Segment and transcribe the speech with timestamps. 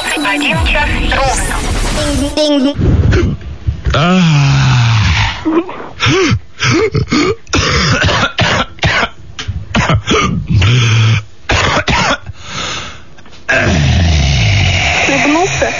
[0.00, 2.64] 21 час ровно.
[15.08, 15.70] Улыбнулся?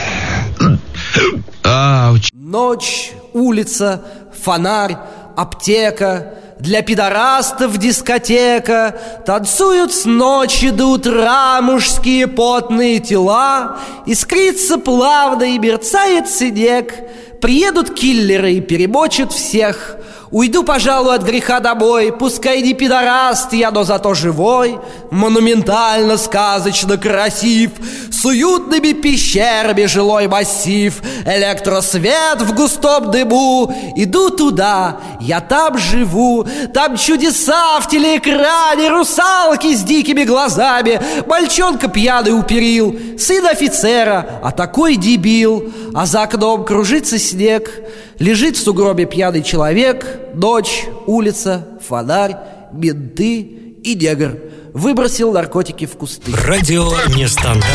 [2.33, 4.03] Ночь, улица,
[4.43, 4.97] фонарь,
[5.37, 15.59] аптека, для пидорастов дискотека Танцуют с ночи до утра мужские потные тела Искрится плавно и
[15.59, 16.95] мерцает снег
[17.41, 19.97] Приедут киллеры и перемочат всех
[20.31, 22.13] Уйду, пожалуй, от греха домой.
[22.13, 24.79] Пускай не пидораст я, но зато живой.
[25.11, 27.71] Монументально, сказочно красив.
[28.11, 31.01] С уютными пещерами жилой массив.
[31.27, 33.73] Электросвет в густом дыму.
[33.97, 36.47] Иду туда, я там живу.
[36.73, 41.01] Там чудеса в телеэкране Русалки с дикими глазами.
[41.27, 45.73] Мальчонка пьяный у перил Сын офицера, а такой дебил.
[45.95, 47.71] А за окном кружится снег
[48.19, 52.37] Лежит в сугробе пьяный человек Ночь, улица, фонарь,
[52.73, 54.39] менты и негр
[54.73, 57.71] Выбросил наркотики в кусты Радио Нестандарт.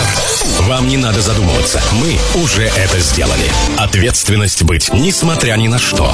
[0.67, 1.81] Вам не надо задумываться.
[1.93, 3.49] Мы уже это сделали.
[3.77, 6.13] Ответственность быть, несмотря ни на что.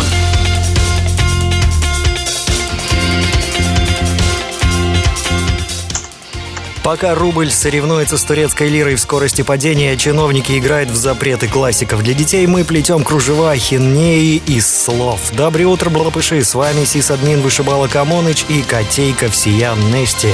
[6.85, 12.03] Пока рубль соревнуется с турецкой лирой в скорости падения, чиновники играют в запреты классиков.
[12.03, 15.19] Для детей мы плетем кружева, хинеи из слов.
[15.31, 16.43] Доброе утро, балапыши!
[16.43, 20.29] С вами сисадмин Вышибала Камоныч и Котейка Всеян Нести.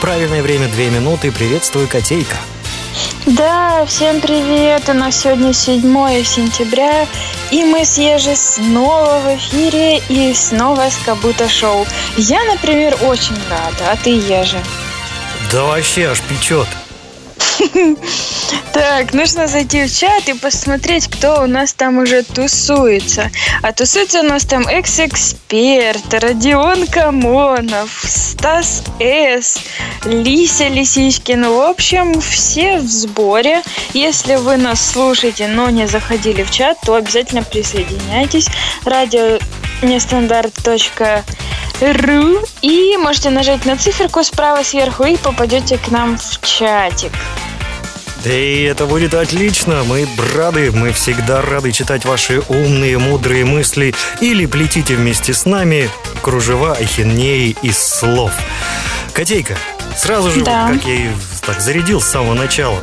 [0.00, 1.30] Правильное время 2 минуты.
[1.30, 2.36] Приветствую, Котейка.
[3.26, 4.88] Да, всем привет!
[4.88, 5.82] У нас сегодня 7
[6.24, 7.06] сентября,
[7.52, 11.86] и мы с Ежи снова в эфире и снова с Кабута Шоу.
[12.16, 14.58] Я, например, очень рада, а ты, Ежи?
[15.52, 16.66] Да вообще аж печет.
[18.72, 23.30] Так, нужно зайти в чат и посмотреть, кто у нас там уже тусуется.
[23.62, 29.58] А тусуется у нас там экс-эксперт, Родион Камонов, Стас С,
[30.06, 31.50] Лися Лисичкин.
[31.50, 33.62] В общем, все в сборе.
[33.92, 38.46] Если вы нас слушаете, но не заходили в чат, то обязательно присоединяйтесь.
[38.86, 39.38] Радио
[39.82, 40.78] нестандарт.ру
[42.62, 47.12] и можете нажать на циферку справа сверху и попадете к нам в чатик.
[48.24, 49.82] Да и это будет отлично.
[49.82, 50.06] Мы
[50.36, 55.90] рады, мы всегда рады читать ваши умные, мудрые мысли или плетите вместе с нами
[56.22, 58.30] кружева ахинеи из слов.
[59.12, 59.56] Котейка,
[59.96, 60.68] сразу же, Да.
[60.68, 61.08] вот как я и
[61.44, 62.78] так зарядил с самого начала,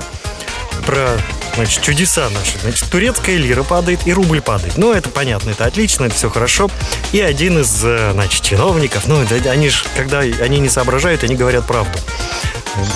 [0.85, 1.11] про
[1.55, 2.57] значит, чудеса наши.
[2.59, 4.77] Значит, турецкая лира падает и рубль падает.
[4.77, 6.69] Ну, это понятно, это отлично, это все хорошо.
[7.11, 11.65] И один из, э, значит, чиновников, ну, они же, когда они не соображают, они говорят
[11.67, 11.97] правду.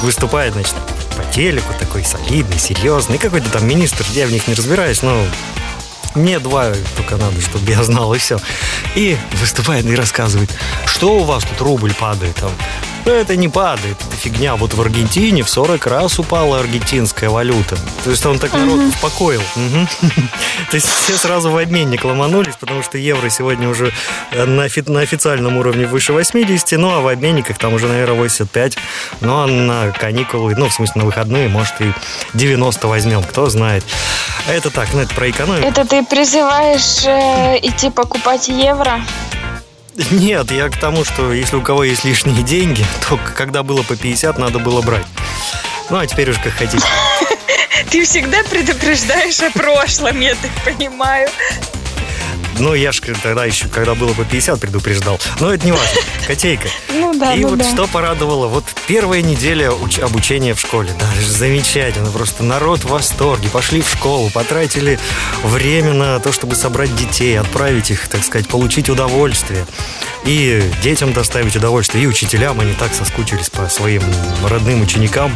[0.01, 0.75] Выступает, значит,
[1.17, 5.25] по телеку, такой солидный, серьезный, какой-то там министр, я в них не разбираюсь, но
[6.15, 8.39] мне два только надо, чтобы я знал, и все.
[8.95, 10.51] И выступает и рассказывает,
[10.85, 12.51] что у вас тут рубль падает там.
[13.05, 14.55] Это не падает, это фигня.
[14.55, 17.77] Вот в Аргентине в 40 раз упала аргентинская валюта.
[18.03, 19.41] То есть он так народ успокоил.
[19.55, 19.87] Мгм.
[20.71, 23.91] То есть все сразу в обменник ломанулись, потому что евро сегодня уже
[24.31, 28.15] э, на, офи- на официальном уровне выше 80, ну а в обменниках там уже, наверное,
[28.15, 28.77] 85.
[29.21, 31.91] Ну а на каникулы, ну в смысле на выходные, может и
[32.33, 33.83] 90 возьмем, кто знает.
[34.47, 35.67] Это так, ну это про экономику.
[35.67, 39.01] Это ты призываешь э, идти покупать евро?
[40.11, 43.95] Нет, я к тому, что если у кого есть лишние деньги, то когда было по
[43.95, 45.05] 50, надо было брать.
[45.89, 46.85] Ну, а теперь уж как хотите.
[47.91, 51.29] Ты всегда предупреждаешь о прошлом, я так понимаю.
[52.59, 55.19] Ну, я же тогда еще, когда было по 50, предупреждал.
[55.39, 55.99] Но это не важно.
[56.27, 56.67] Котейка.
[56.91, 57.65] Ну да, И ну вот да.
[57.71, 63.49] что порадовало, вот первая неделя уч- обучения в школе, да, замечательно, просто народ в восторге,
[63.49, 64.99] пошли в школу, потратили
[65.43, 69.65] время на то, чтобы собрать детей, отправить их, так сказать, получить удовольствие,
[70.25, 74.03] и детям доставить удовольствие, и учителям, они так соскучились по своим
[74.47, 75.35] родным ученикам.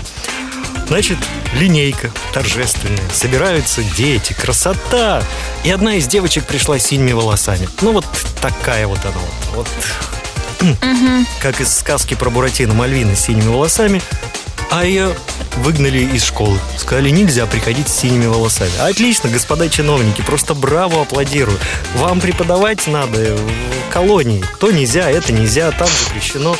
[0.87, 1.17] Значит,
[1.53, 3.03] линейка торжественная.
[3.13, 5.23] Собираются дети, красота.
[5.63, 7.67] И одна из девочек пришла с синими волосами.
[7.81, 8.05] Ну, вот
[8.41, 9.13] такая вот она.
[9.53, 9.67] Вот,
[10.59, 10.75] вот
[11.41, 14.01] как из сказки про Буратино Мальвина с синими волосами.
[14.69, 15.15] А ее
[15.57, 16.59] выгнали из школы.
[16.77, 18.71] Сказали, нельзя приходить с синими волосами.
[18.79, 21.57] Отлично, господа чиновники, просто браво, аплодирую.
[21.95, 24.43] Вам преподавать надо в колонии.
[24.59, 26.57] То нельзя, это нельзя, там запрещено.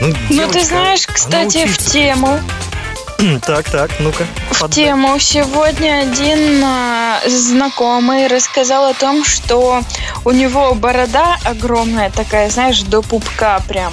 [0.00, 2.40] Ну, Ну, девочка, ты знаешь, кстати, в тему,
[3.46, 4.26] Так, так, ну-ка.
[4.50, 4.84] в поддай.
[4.84, 9.82] тему сегодня один а, знакомый рассказал о том, что
[10.24, 13.92] у него борода огромная такая, знаешь, до пупка прям.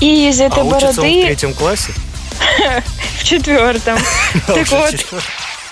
[0.00, 1.92] И из этой а учится он в бороды третьем классе?
[3.18, 3.98] в четвертом.
[4.48, 4.94] А, Так вот.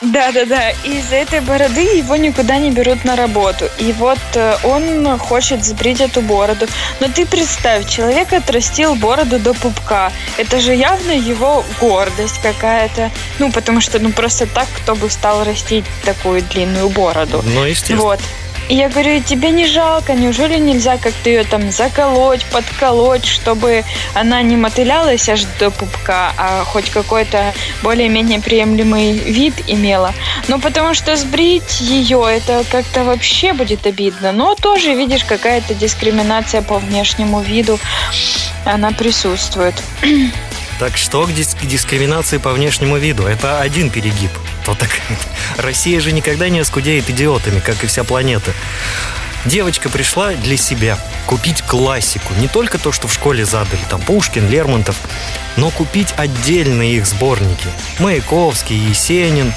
[0.03, 3.67] Да-да-да, из-за этой бороды его никуда не берут на работу.
[3.79, 6.67] И вот э, он хочет сбрить эту бороду.
[7.01, 10.13] Но ты представь, человек отрастил бороду до пупка.
[10.37, 13.11] Это же явно его гордость какая-то.
[13.39, 17.43] Ну, потому что, ну, просто так кто бы стал растить такую длинную бороду.
[17.45, 18.03] Ну, естественно.
[18.03, 18.21] Вот.
[18.69, 23.85] И я говорю, тебе не жалко, неужели нельзя как-то ее там заколоть, подколоть, чтобы
[24.15, 30.13] она не мотылялась аж до пупка, а хоть какой-то более-менее приемлемый вид имела.
[30.49, 34.33] Ну, потому что сбрить ее, это как-то вообще будет обидно.
[34.33, 37.79] Но тоже, видишь, какая-то дискриминация по внешнему виду,
[38.65, 39.75] она присутствует.
[40.79, 43.27] Так что к дис- к дискриминации по внешнему виду?
[43.27, 44.31] Это один перегиб.
[44.67, 44.91] То так
[45.59, 48.53] Россия же никогда не оскудеет идиотами, как и вся планета.
[49.45, 52.35] Девочка пришла для себя купить классику.
[52.35, 54.97] Не только то, что в школе задали, там Пушкин, Лермонтов,
[55.57, 57.69] но купить отдельные их сборники.
[58.01, 59.53] Маяковский, Есенин.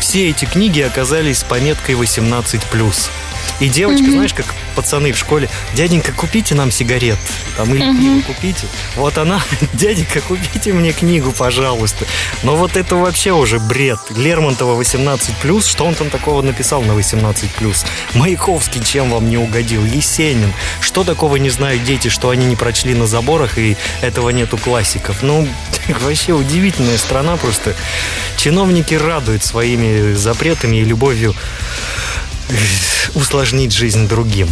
[0.00, 3.10] Все эти книги оказались с пометкой 18+.
[3.60, 4.46] И девочка, знаешь, как
[4.76, 7.18] пацаны в школе, дяденька, купите нам сигарет,
[7.56, 8.66] там, или пиво купите.
[8.94, 12.06] Вот она, дяденька, купите мне книгу, пожалуйста.
[12.44, 13.98] Но вот это вообще уже бред.
[14.10, 17.86] Лермонтова 18+, что он там такого написал на 18+.
[18.14, 19.84] Маяковский чем вам не угодил?
[19.84, 20.52] Есенин.
[20.80, 25.22] Что такого не знают дети, что они не прочли на заборах и этого нету классиков?
[25.22, 25.48] Ну,
[26.00, 27.74] вообще удивительная страна просто.
[28.36, 31.34] Чиновники радуют своими запретами и любовью
[33.14, 34.48] усложнить жизнь другим.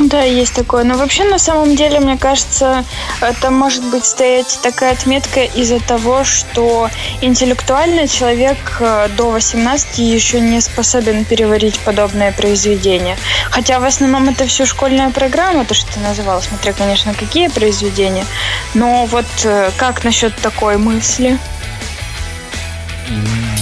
[0.00, 0.84] Да, есть такое.
[0.84, 2.84] Но вообще, на самом деле, мне кажется,
[3.20, 6.88] это может быть стоять такая отметка из-за того, что
[7.20, 13.18] интеллектуально человек э, до 18 еще не способен переварить подобное произведение.
[13.50, 18.24] Хотя в основном это все школьная программа, то, что ты называла, смотря, конечно, какие произведения.
[18.72, 21.38] Но вот э, как насчет такой мысли?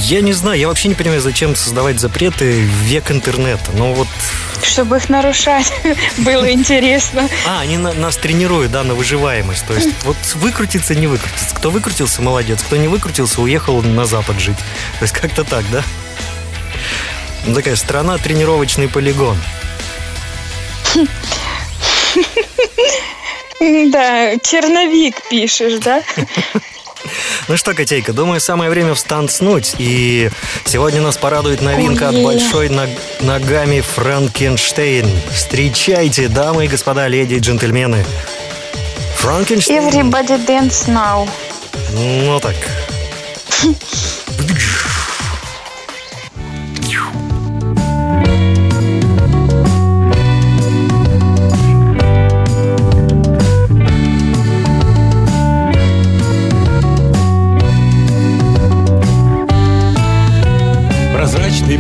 [0.05, 3.71] Я не знаю, я вообще не понимаю, зачем создавать запреты в век интернета.
[3.75, 4.09] Ну вот...
[4.63, 5.73] Чтобы их нарушать
[6.19, 7.29] было интересно.
[7.47, 9.67] А, они на- нас тренируют, да, на выживаемость.
[9.67, 11.55] То есть вот выкрутиться, не выкрутиться.
[11.55, 12.61] Кто выкрутился, молодец.
[12.63, 14.59] Кто не выкрутился, уехал на Запад жить.
[14.99, 15.83] То есть как-то так, да?
[17.47, 19.39] Ну, такая страна тренировочный полигон.
[23.61, 26.03] Да, черновик пишешь, да?
[27.49, 29.75] Ну что, Котейка, думаю, самое время встанцнуть.
[29.79, 30.31] И
[30.65, 32.25] сегодня нас порадует новинка от Ой.
[32.25, 32.89] большой ног-
[33.21, 35.09] ногами Франкенштейн.
[35.33, 38.05] Встречайте, дамы и господа, леди и джентльмены.
[39.17, 39.89] Франкенштейн.
[39.89, 41.29] Everybody dance now.
[41.95, 42.57] Ну так.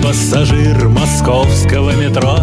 [0.08, 2.38] пассажир московского метро.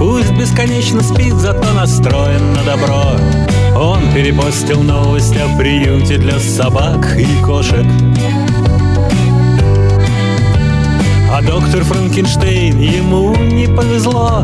[0.00, 3.12] Пусть бесконечно спит, зато настроен на добро.
[3.76, 7.86] Он перепостил новость о приюте для собак и кошек.
[11.30, 14.42] А доктор Франкенштейн ему не повезло.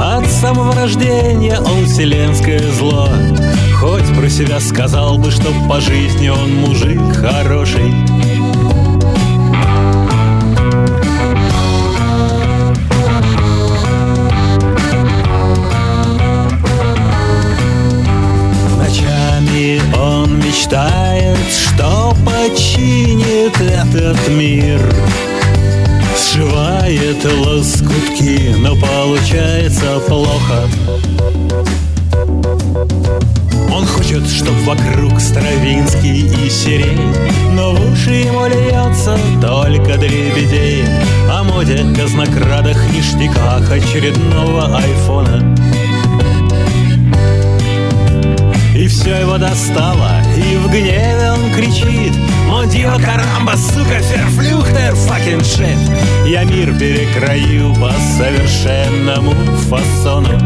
[0.00, 3.10] От самого рождения он вселенское зло.
[3.78, 7.94] Хоть про себя сказал бы, что по жизни он мужик хороший
[20.72, 24.80] мечтает, что починит этот мир.
[26.16, 30.68] Сшивает лоскутки, но получается плохо.
[33.70, 37.14] Он хочет, чтоб вокруг Стравинский и сирень
[37.52, 40.84] Но в уши ему льется только дребедей
[41.30, 45.54] О моде, казнокрадах, ништяках очередного айфона.
[48.76, 52.14] И все его достало, и в гневе он кричит
[52.46, 55.78] Модио карамба, сука, ферфлюхтер, факен шит
[56.26, 59.32] Я мир перекрою по совершенному
[59.68, 60.38] фасону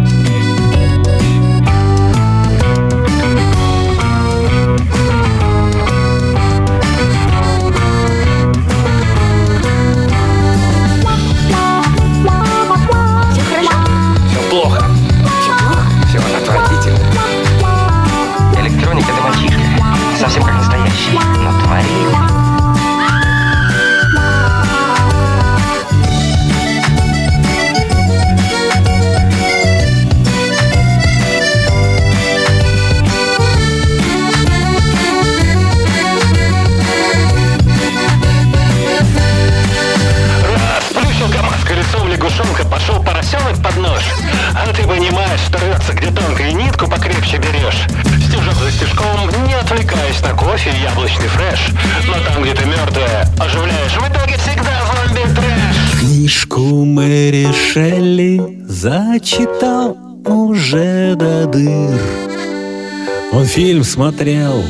[63.96, 64.62] смотрел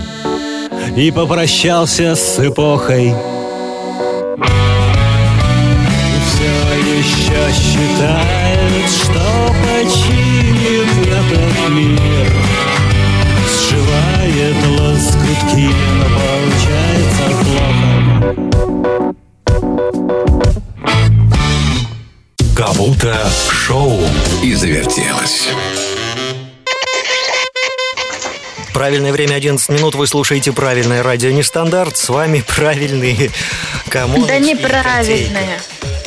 [0.96, 3.08] и попрощался с эпохой.
[3.08, 3.12] И
[6.28, 6.54] все
[6.94, 12.28] еще считает, что починит этот мир.
[13.50, 17.96] Сшивает лоскутки, но получается плохо.
[22.54, 23.16] Капута
[23.50, 23.98] шоу
[24.44, 25.48] и завертелось.
[29.16, 29.94] Время 11 минут.
[29.94, 31.96] Вы слушаете правильное радио Нестандарт.
[31.96, 33.30] С вами правильные
[33.88, 35.58] кому Да неправильное.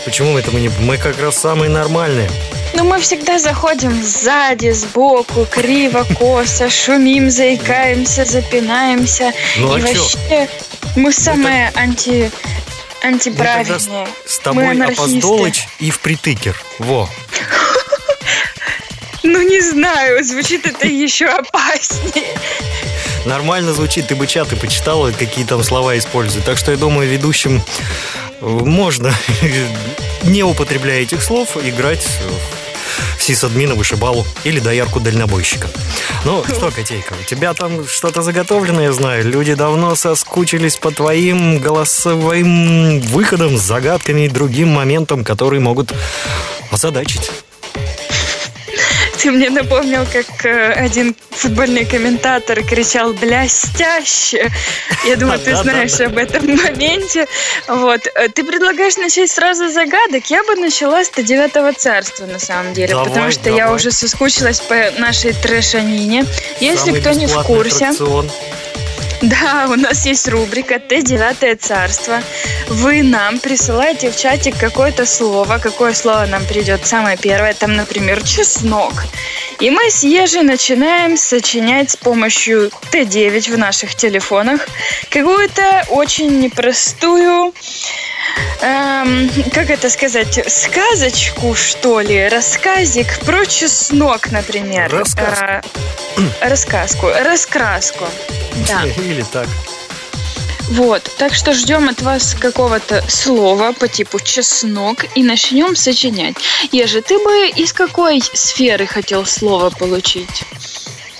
[0.05, 0.69] Почему это мы не...
[0.81, 2.29] Мы как раз самые нормальные.
[2.75, 9.33] Ну, мы всегда заходим сзади, сбоку, криво, косо, шумим, заикаемся, запинаемся.
[9.57, 9.87] Ну, а И чё?
[9.87, 10.49] вообще,
[10.95, 12.09] мы самые анти...
[12.11, 14.07] Мы тогда с, антиправильные.
[14.27, 16.55] с тобой опоздолыч и впритыкер.
[16.77, 17.09] Во.
[19.21, 22.33] Ну, не знаю, звучит это еще опаснее.
[23.25, 24.07] Нормально звучит.
[24.07, 26.45] Ты бы чаты почитала, какие там слова используют.
[26.45, 27.61] Так что я думаю, ведущим
[28.41, 29.13] можно,
[30.23, 32.07] не употребляя этих слов, играть
[33.17, 35.67] в сисадмина, вышибалу или доярку дальнобойщика.
[36.25, 39.25] Ну что, Котейка, у тебя там что-то заготовлено, я знаю.
[39.25, 45.93] Люди давно соскучились по твоим голосовым выходам, загадками и другим моментам, которые могут
[46.71, 47.31] озадачить.
[49.21, 54.49] Ты мне напомнил, как э, один футбольный комментатор кричал «блястяще».
[55.05, 57.27] Я думаю, ты знаешь об этом моменте.
[57.67, 58.07] Вот.
[58.15, 60.25] Э, Ты предлагаешь начать сразу с загадок?
[60.29, 62.89] Я бы начала с девятого царства, на самом деле.
[62.89, 63.75] Давай, потому что я давай.
[63.75, 66.25] уже соскучилась по нашей трэшанине.
[66.61, 67.87] Если Самый кто не в курсе...
[67.87, 68.31] аттракцион.
[69.21, 72.21] Да, у нас есть рубрика «Т9 царство».
[72.69, 75.57] Вы нам присылаете в чатик какое-то слово.
[75.57, 77.53] Какое слово нам придет самое первое?
[77.53, 78.93] Там, например, «чеснок».
[79.59, 84.65] И мы с Ежей начинаем сочинять с помощью Т9 в наших телефонах
[85.09, 87.53] какую-то очень непростую,
[88.61, 94.91] эм, как это сказать, сказочку, что ли, рассказик про чеснок, например.
[94.91, 95.45] Рассказку.
[95.45, 95.61] Э,
[96.41, 98.05] рассказку, раскраску.
[98.67, 98.83] Да.
[99.03, 99.47] Или так.
[100.69, 106.35] Вот, так что ждем от вас какого-то слова по типу чеснок и начнем сочинять.
[106.71, 110.43] Ежи, ты бы из какой сферы хотел слово получить?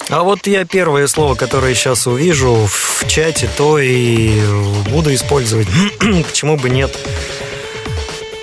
[0.10, 4.42] А вот я первое слово, которое сейчас увижу в чате, то и
[4.90, 5.68] буду использовать.
[6.00, 6.98] Почему бы нет?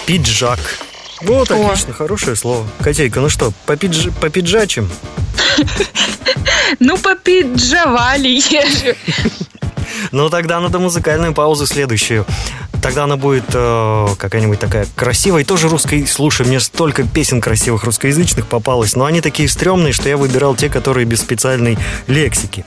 [0.07, 0.61] Пиджак.
[1.23, 1.67] Вот, О.
[1.67, 2.65] отлично, хорошее слово.
[2.81, 4.11] Котейка, ну что, попидж...
[4.21, 4.91] попиджачим?
[6.81, 8.97] Ну, попиджавали, ежи.
[10.11, 12.27] Ну, тогда надо музыкальную паузу следующую.
[12.87, 16.07] Тогда она будет э, какая-нибудь такая красивая и тоже русской.
[16.07, 20.69] Слушай, мне столько песен красивых русскоязычных попалось, но они такие стрёмные, что я выбирал те,
[20.69, 21.77] которые без специальной
[22.07, 22.65] лексики.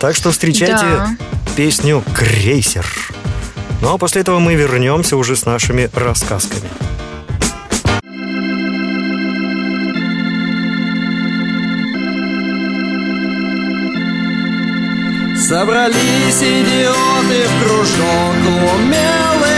[0.00, 1.10] Так что встречайте Да.
[1.56, 2.86] песню «Крейсер».
[3.82, 6.70] Ну а после этого мы вернемся уже с нашими рассказками.
[15.36, 18.36] Собрались идиоты в кружок,
[18.74, 19.49] умелые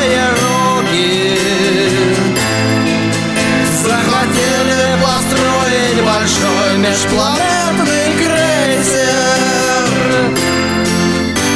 [3.85, 9.89] Захотели построить большой межпланетный крейсер.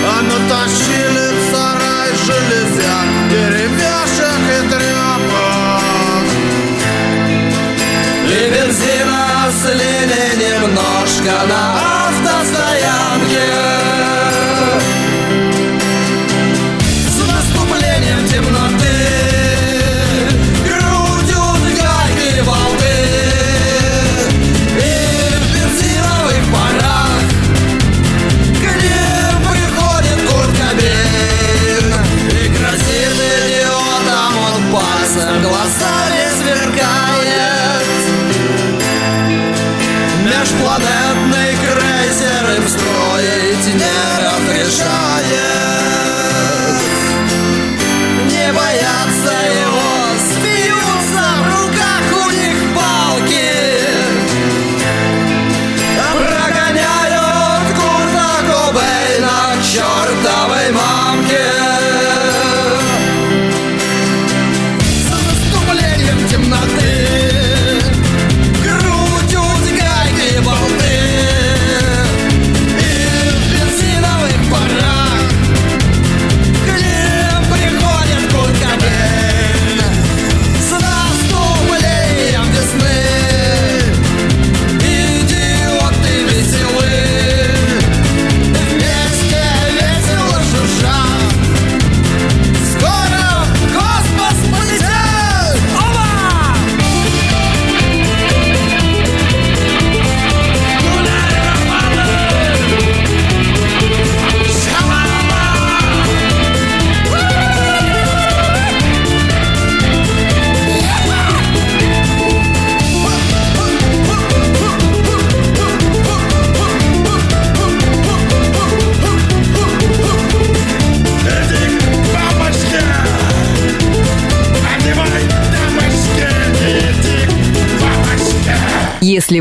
[0.09, 3.11] А натащили в сарай железяк,
[4.49, 6.27] и тряпок
[8.29, 8.51] И
[10.37, 11.63] немножко на
[12.09, 13.86] автостоянке
[40.57, 40.96] Межпланетный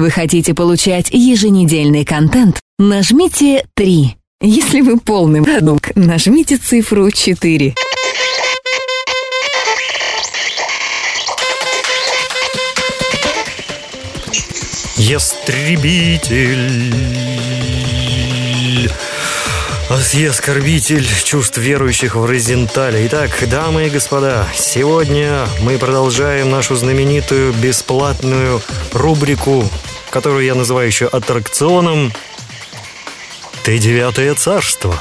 [0.06, 4.16] вы хотите получать еженедельный контент, нажмите 3.
[4.40, 7.74] Если вы полный продукт, нажмите цифру 4.
[14.98, 16.52] Ястребитель.
[19.90, 23.06] Асье оскорбитель чувств верующих в Розентале.
[23.08, 28.62] Итак, дамы и господа, сегодня мы продолжаем нашу знаменитую бесплатную
[28.94, 29.64] рубрику,
[30.16, 32.14] которую я называю еще аттракционом
[33.66, 34.98] «Т-9 царство».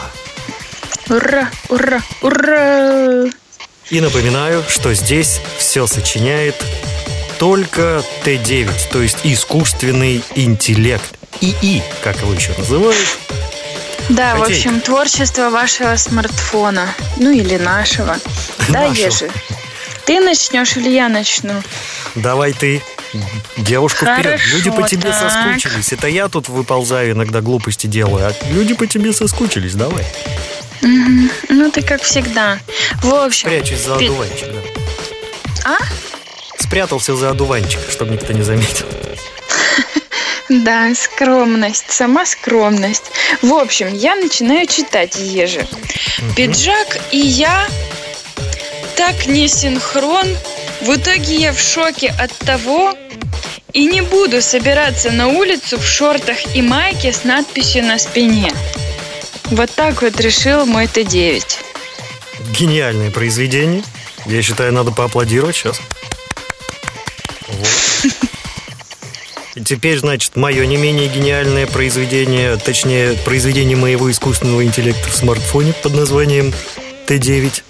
[1.08, 3.30] Ура, ура, ура!
[3.90, 6.56] И напоминаю, что здесь все сочиняет
[7.38, 11.16] только Т9, то есть искусственный интеллект.
[11.40, 13.06] ИИ, как его еще называют.
[14.08, 14.68] Да, в Котейка.
[14.68, 16.88] общем, творчество вашего смартфона.
[17.18, 18.16] Ну или нашего.
[18.68, 18.86] Да.
[18.86, 19.30] Ежи?
[20.06, 21.62] Ты начнешь или я начну?
[22.16, 22.82] Давай ты,
[23.56, 24.40] девушка, вперед.
[24.40, 25.30] Хорошо, Люди по тебе так.
[25.30, 25.92] соскучились.
[25.92, 29.74] Это я тут выползаю, иногда глупости делаю, а люди по тебе соскучились.
[29.74, 30.04] Давай.
[30.82, 32.58] Ну, ты как всегда.
[33.02, 33.48] В общем...
[33.48, 34.60] Прячусь за пи- одуванчик, да.
[35.64, 35.78] А?
[36.58, 38.86] Спрятался за одуванчик, чтобы никто не заметил.
[40.50, 43.04] Да, скромность, сама скромность.
[43.40, 45.66] В общем, я начинаю читать Ежи.
[46.36, 47.66] Пиджак и я
[48.94, 50.26] так не синхрон.
[50.84, 52.94] В итоге я в шоке от того
[53.72, 58.52] и не буду собираться на улицу в шортах и майке с надписью на спине.
[59.44, 61.42] Вот так вот решил мой Т9.
[62.58, 63.82] Гениальное произведение.
[64.26, 65.80] Я считаю, надо поаплодировать сейчас.
[69.64, 75.94] Теперь, значит, мое не менее гениальное произведение, точнее, произведение моего искусственного интеллекта в смартфоне под
[75.94, 76.52] названием
[77.06, 77.62] Т9.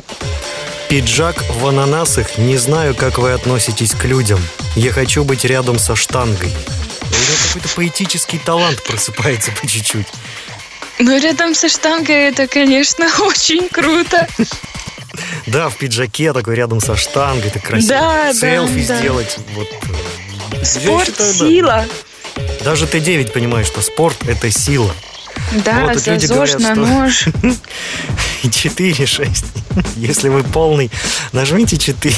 [0.95, 2.39] Пиджак в ананасах.
[2.39, 4.39] Не знаю, как вы относитесь к людям.
[4.77, 6.51] Я хочу быть рядом со штангой.
[6.51, 10.07] У него какой-то поэтический талант просыпается по чуть-чуть.
[11.01, 14.29] Ну, рядом со штангой это, конечно, очень круто.
[15.49, 17.89] Да, в пиджаке такой рядом со штангой, это красиво.
[17.89, 18.99] Да, да, Селфи да.
[19.01, 19.37] сделать.
[19.57, 19.67] Вот,
[20.53, 21.49] э, Спорт, считаю, да.
[21.49, 21.87] сила.
[22.63, 24.95] Даже Т9 понимает, что спорт– это сила.
[25.65, 27.29] Да, Вот за ЗОЖ на нож.
[28.51, 29.45] 4, 6.
[29.97, 30.91] Если вы полный,
[31.33, 32.15] нажмите 4.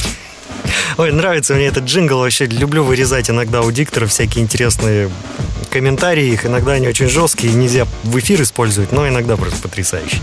[0.99, 2.47] Ой, нравится мне этот джингл вообще.
[2.47, 5.11] Люблю вырезать иногда у диктора всякие интересные
[5.71, 6.33] комментарии.
[6.33, 10.21] Их иногда они очень жесткие, нельзя в эфир использовать, но иногда просто потрясающие.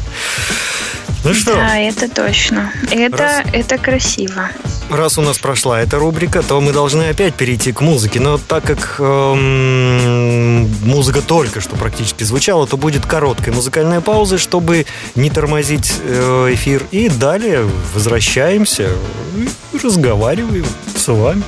[1.24, 2.74] Ну что, Да, это точно.
[2.92, 3.46] Это, Раз.
[3.54, 4.50] это красиво.
[4.96, 8.20] Раз у нас прошла эта рубрика, то мы должны опять перейти к музыке.
[8.20, 14.86] Но так как эм, музыка только что практически звучала, то будет короткая музыкальная пауза, чтобы
[15.16, 16.84] не тормозить э, эфир.
[16.92, 18.90] И далее возвращаемся
[19.36, 21.44] и разговариваем с вами.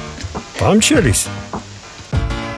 [0.60, 1.28] Помчались.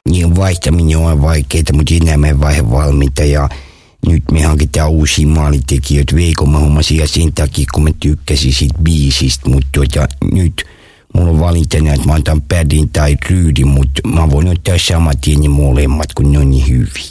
[0.08, 3.48] niin vaihtaminen on vaikeaa, mutta enemmän vaihevalmiita ja
[4.06, 6.16] nyt me hankitaan uusia maalintekijöitä.
[6.16, 10.66] Veikko mä sen takia, kun mä tykkäsin siitä biisistä, mutta tuota, nyt
[11.14, 15.40] mulla on valintana, että mä otan pädin tai ryydin, mutta mä voin ottaa saman tien
[15.40, 17.10] ne molemmat, kun ne on niin hyviä.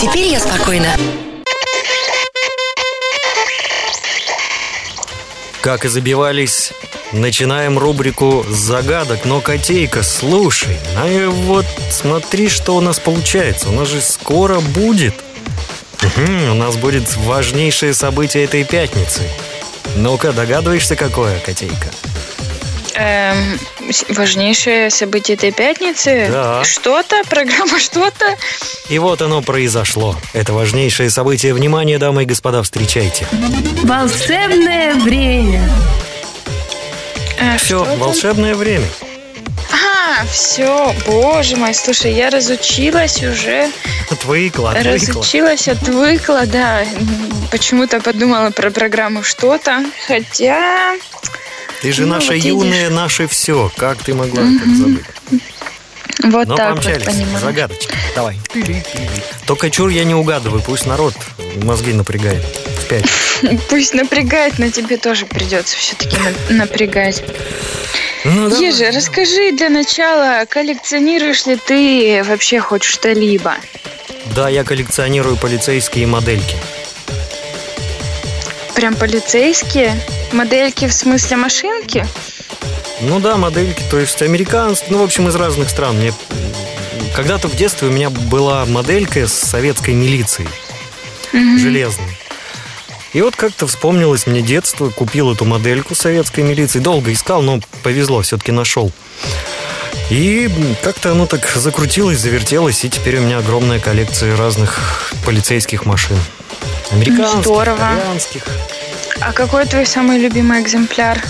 [0.00, 0.96] Теперь я спокойна.
[5.60, 6.72] Как и забивались,
[7.12, 9.24] начинаем рубрику загадок.
[9.24, 13.68] Но, Котейка, слушай, а и вот смотри, что у нас получается.
[13.68, 15.14] У нас же скоро будет.
[16.16, 19.22] Мгм, у нас будет важнейшее событие этой пятницы.
[19.96, 21.88] Ну-ка, догадываешься, какое, Котейка?
[22.94, 23.58] Эм,
[24.08, 26.28] важнейшее событие этой пятницы.
[26.30, 26.64] Да.
[26.64, 28.36] Что-то, программа что-то.
[28.88, 30.16] И вот оно произошло.
[30.32, 31.54] Это важнейшее событие.
[31.54, 33.26] Внимание, дамы и господа, встречайте.
[33.82, 35.68] Волшебное время.
[37.40, 38.86] А, Все, волшебное время.
[39.72, 43.68] А, все, боже мой, слушай, я разучилась уже.
[44.10, 44.92] Отвыкла, отвыкла.
[44.92, 46.84] Разучилась, отвыкла, да.
[47.50, 49.84] Почему-то подумала про программу что-то.
[50.06, 50.94] Хотя...
[51.82, 52.96] Ты же Ну, наша вот юная, видишь.
[52.96, 53.70] наше все.
[53.76, 55.04] Как ты могла это забыть?
[56.24, 57.04] Вот Но так вот, помчались.
[57.06, 57.40] понимаешь.
[57.40, 57.96] Загадочка.
[58.14, 58.38] Давай.
[59.46, 61.14] Только чур я не угадываю, пусть народ
[61.64, 62.42] мозги напрягает.
[62.44, 63.04] В пять.
[63.68, 66.16] Пусть напрягает, но тебе тоже придется все-таки
[66.50, 67.22] напрягать.
[68.24, 68.48] Ну.
[68.60, 73.56] Ежи, расскажи для начала, коллекционируешь ли ты вообще хоть что-либо?
[74.36, 76.56] Да, я коллекционирую полицейские модельки.
[78.74, 80.00] Прям полицейские?
[80.32, 82.06] Модельки в смысле машинки?
[83.00, 85.96] Ну да, модельки, то есть американские, ну, в общем, из разных стран.
[85.96, 86.12] Мне
[87.14, 90.48] когда-то в детстве у меня была моделька с советской милицией,
[91.32, 92.16] железной.
[93.12, 98.22] И вот как-то вспомнилось мне детство, купил эту модельку советской милиции, долго искал, но повезло,
[98.22, 98.90] все-таки нашел.
[100.10, 100.50] И
[100.82, 106.16] как-то оно так закрутилось, завертелось, и теперь у меня огромная коллекция разных полицейских машин.
[106.92, 107.76] Американских, Здорово.
[107.76, 108.42] итальянских.
[109.20, 111.22] А какой твой самый любимый экземпляр?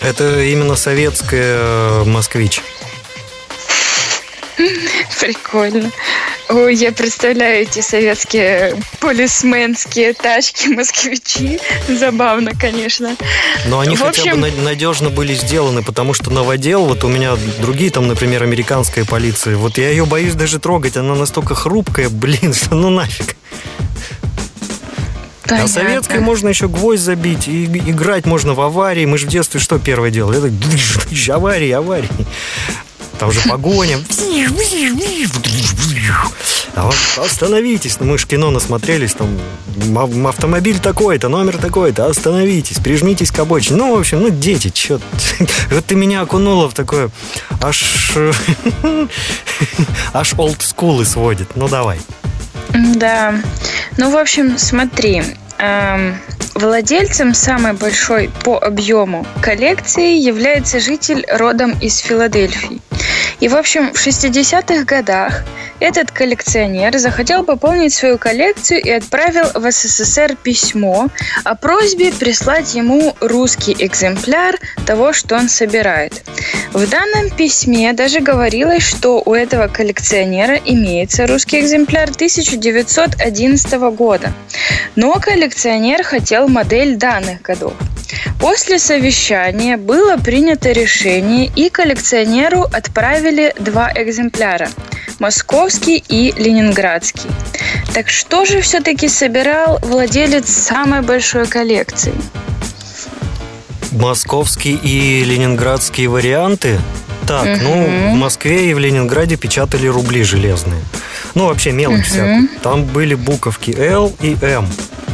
[0.00, 2.60] Это именно советская э, «Москвич».
[5.20, 5.90] Прикольно.
[6.50, 11.58] Ой, я представляю эти советские полисменские тачки, москвичи.
[11.88, 13.16] Забавно, конечно.
[13.66, 17.08] Но они В хотя общем- бы на- надежно были сделаны, потому что новодел, вот у
[17.08, 22.08] меня другие там, например, американская полиция, вот я ее боюсь даже трогать, она настолько хрупкая,
[22.10, 23.36] блин, что ну нафиг.
[25.44, 25.68] А Понятно.
[25.68, 29.04] советской можно еще гвоздь забить, и играть можно в аварии.
[29.04, 30.38] Мы же в детстве что первое делали?
[30.38, 32.08] Это аварии, аварии.
[33.18, 33.98] Там же погоня.
[36.74, 36.90] А
[37.24, 39.28] остановитесь, ну мы же кино насмотрелись, там
[40.26, 43.76] автомобиль такой-то, номер такой-то, остановитесь, прижмитесь к обочине.
[43.76, 47.10] Ну, в общем, ну, дети, чё ты- Вот ты меня окунула в такое,
[47.62, 48.16] аж,
[50.12, 51.54] аж олдскулы сводит.
[51.56, 52.00] Ну, давай.
[52.74, 53.34] Да.
[53.96, 55.22] Ну, в общем, смотри.
[56.54, 62.80] Владельцем самой большой по объему коллекции является житель родом из Филадельфии.
[63.40, 65.44] И, в общем, в 60-х годах
[65.80, 71.08] этот коллекционер захотел пополнить свою коллекцию и отправил в СССР письмо
[71.42, 76.22] о просьбе прислать ему русский экземпляр того, что он собирает.
[76.72, 84.32] В данном письме даже говорилось, что у этого коллекционера имеется русский экземпляр 1911 года.
[84.96, 87.72] Но коллекционер хотел модель данных годов.
[88.40, 94.68] После совещания было принято решение, и коллекционеру отправили два экземпляра–
[95.18, 97.30] московский и ленинградский.
[97.92, 102.14] Так что же все-таки собирал владелец самой большой коллекции?
[103.92, 106.78] Московские и ленинградские варианты.
[107.26, 110.82] Так, ну, в Москве и в Ленинграде печатали рубли железные.
[111.34, 112.48] Ну, вообще мелочь всякую.
[112.62, 114.68] Там были буковки Л и М.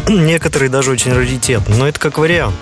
[0.08, 2.56] Некоторые даже очень раритетные, но это как вариант.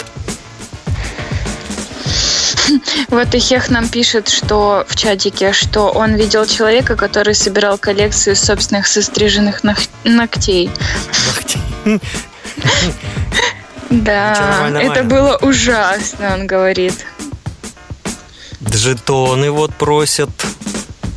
[3.08, 8.36] Вот и Хех нам пишет, что в чатике, что он видел человека, который собирал коллекцию
[8.36, 10.70] собственных состриженных ног- ногтей.
[13.90, 15.08] Да, Нормально, это нормально.
[15.10, 17.06] было ужасно, он говорит.
[18.60, 20.28] Жетоны вот просят.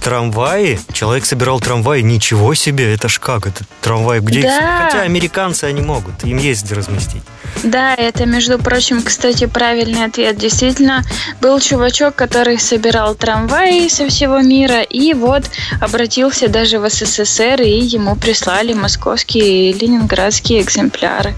[0.02, 0.80] Трамваи.
[0.94, 2.02] Человек собирал трамваи.
[2.02, 3.46] Ничего себе, это ж как?
[3.46, 4.42] Это трамвай где?
[4.44, 4.86] Да.
[4.86, 6.24] Хотя американцы они могут.
[6.24, 7.22] Им есть где разместить.
[7.64, 10.38] Да, это, между прочим, кстати, правильный ответ.
[10.38, 11.04] Действительно,
[11.42, 15.44] был чувачок, который собирал трамваи со всего мира, и вот
[15.80, 21.36] обратился даже в СССР, и ему прислали московские и ленинградские экземпляры.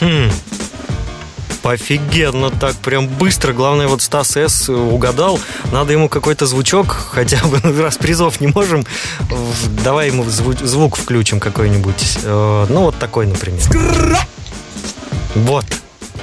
[0.00, 0.30] Хм.
[1.64, 3.52] Офигенно так, прям быстро.
[3.54, 4.68] Главное, вот Стас С.
[4.68, 5.40] угадал.
[5.72, 8.84] Надо ему какой-то звучок, хотя бы ну, раз призов не можем.
[9.82, 12.18] Давай ему зву- звук включим какой-нибудь.
[12.24, 13.62] Э, Ну, вот такой, например.
[15.34, 15.64] Вот.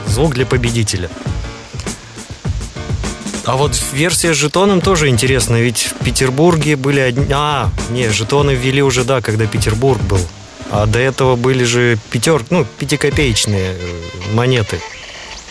[0.08, 1.10] Звук для победителя.
[3.46, 7.26] А вот версия с жетоном тоже интересная, ведь в Петербурге были одни...
[7.32, 10.20] А, не, жетоны ввели уже, да, когда Петербург был.
[10.70, 12.44] А до этого были же пятер...
[12.52, 14.80] ну, пятикопеечные э, монеты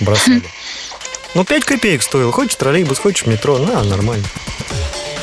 [0.01, 0.43] бросали.
[1.33, 2.33] Ну, 5 копеек стоил.
[2.33, 4.27] Хочешь троллейбус, хочешь метро, на, нормально.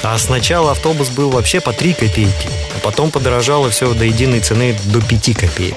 [0.04, 4.80] А сначала автобус был вообще по 3 копейки, а потом подорожало все до единой цены
[4.86, 5.76] до 5 копеек.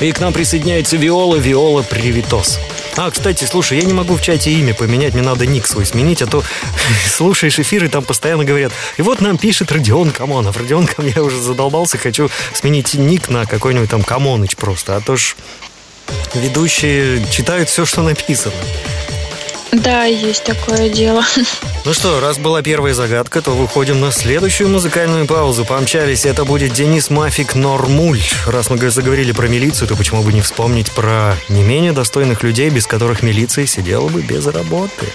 [0.00, 2.58] И к нам присоединяется Виола, Виола Привитос.
[2.96, 6.20] А, кстати, слушай, я не могу в чате имя поменять, мне надо ник свой сменить,
[6.20, 6.42] а то
[7.06, 10.56] слушаешь эфиры, там постоянно говорят, и вот нам пишет Родион Камонов.
[10.56, 15.36] Родион я уже задолбался, хочу сменить ник на какой-нибудь там Камоныч просто, а то ж
[16.34, 18.54] ведущие читают все, что написано.
[19.72, 21.24] Да, есть такое дело.
[21.84, 25.64] Ну что, раз была первая загадка, то выходим на следующую музыкальную паузу.
[25.64, 28.20] Помчались, это будет Денис Мафик Нормуль.
[28.46, 32.68] Раз мы заговорили про милицию, то почему бы не вспомнить про не менее достойных людей,
[32.68, 35.06] без которых милиция сидела бы без работы.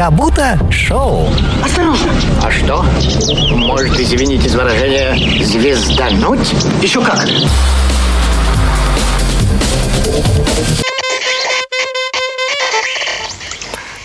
[0.00, 1.28] Как шоу.
[1.62, 2.10] Осторожно!
[2.42, 2.82] А что?
[3.54, 6.54] Может, извините за выражение, звездануть?
[6.80, 7.28] Еще как!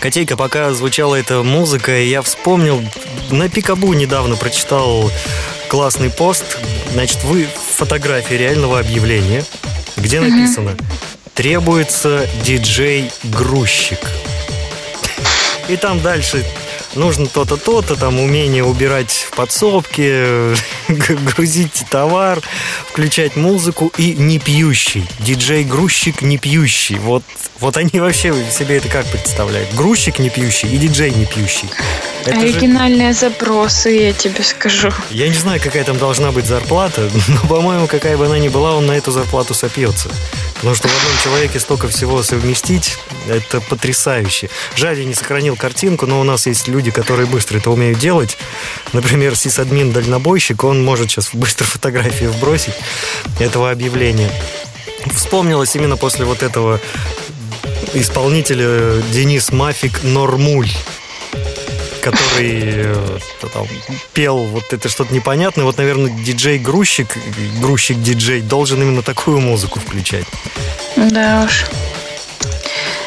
[0.00, 2.84] Котейка, пока звучала эта музыка, я вспомнил,
[3.30, 5.10] на Пикабу недавно прочитал
[5.68, 6.58] классный пост.
[6.92, 9.46] Значит, вы фотографии реального объявления,
[9.96, 10.76] где написано
[11.32, 14.00] «Требуется диджей-грузчик».
[15.68, 16.44] И там дальше
[16.94, 20.54] нужно то-то, то-то, там умение убирать в подсобке,
[21.36, 22.40] грузить товар,
[22.88, 25.04] включать музыку и не пьющий.
[25.20, 26.98] Диджей-грузчик не пьющий.
[26.98, 27.22] Вот,
[27.60, 29.72] вот они вообще себе это как представляют?
[29.74, 31.68] Грузчик не пьющий и диджей не пьющий.
[32.24, 34.90] Это же- Оригинальные запросы, я тебе скажу.
[35.10, 38.74] Я не знаю, какая там должна быть зарплата, но, по-моему, какая бы она ни была,
[38.76, 40.10] он на эту зарплату сопьется.
[40.56, 42.96] Потому что в одном человеке столько всего совместить,
[43.28, 44.48] это потрясающе.
[44.74, 48.38] Жаль, я не сохранил картинку, но у нас есть люди, которые быстро это умеют делать.
[48.92, 52.74] Например, сисадмин-дальнобойщик, он может сейчас быстро фотографии вбросить
[53.40, 54.30] этого объявления.
[55.14, 56.80] Вспомнилось именно после вот этого
[57.94, 60.70] исполнителя Денис Мафик Нормуль
[62.06, 63.18] который э,
[63.52, 63.66] там,
[64.12, 65.64] пел вот это что-то непонятное.
[65.64, 67.08] Вот, наверное, диджей-грузчик,
[67.60, 70.24] грузчик-диджей должен именно такую музыку включать.
[70.94, 71.64] Да уж.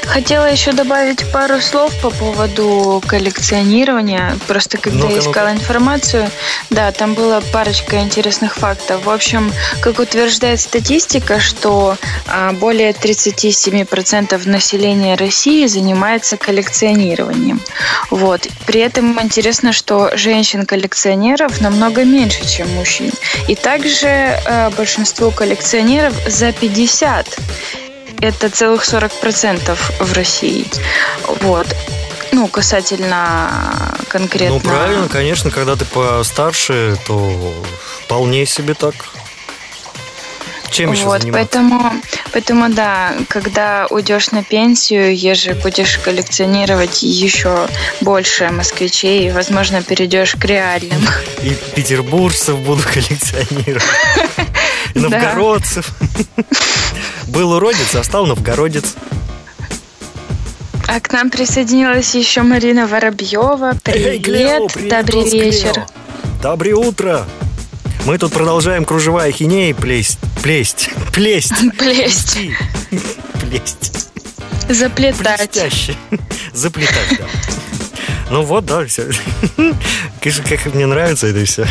[0.09, 4.35] Хотела еще добавить пару слов по поводу коллекционирования.
[4.47, 6.31] Просто когда Ну-ка, я искала информацию,
[6.71, 9.05] да, там была парочка интересных фактов.
[9.05, 11.95] В общем, как утверждает статистика, что
[12.27, 17.61] а, более 37% населения России занимается коллекционированием.
[18.09, 18.47] Вот.
[18.65, 23.11] При этом интересно, что женщин-коллекционеров намного меньше, чем мужчин.
[23.47, 27.37] И также э, большинство коллекционеров за 50
[28.21, 30.67] это целых 40% в России.
[31.41, 31.67] Вот.
[32.31, 34.55] Ну, касательно конкретно...
[34.55, 37.53] Ну, правильно, конечно, когда ты постарше, то
[38.05, 38.93] вполне себе так.
[40.69, 41.57] Чем еще вот, заниматься?
[41.57, 41.93] поэтому,
[42.31, 47.67] поэтому, да, когда уйдешь на пенсию, ежи будешь коллекционировать еще
[48.01, 51.07] больше москвичей, возможно, перейдешь к реальным.
[51.41, 53.83] И петербуржцев буду коллекционировать.
[54.93, 55.91] И новгородцев.
[57.29, 58.95] Был уродец, а стал новгородец.
[60.87, 63.77] А к нам присоединилась еще Марина Воробьева.
[63.83, 65.43] Привет, Эй, Клео, привет, добрый Клео.
[65.43, 65.85] вечер.
[66.41, 67.27] Доброе утро.
[68.05, 70.17] Мы тут продолжаем кружева ахинеи плесть.
[70.41, 70.89] Плесть.
[71.13, 71.53] Плесть.
[71.77, 72.39] Плесть.
[73.39, 74.09] Плесть.
[74.67, 75.51] Заплетать.
[75.51, 75.95] Блестяще.
[76.53, 77.25] Заплетать, да.
[78.29, 79.09] Ну вот, да, все.
[80.21, 81.65] Конечно, как мне нравится это все.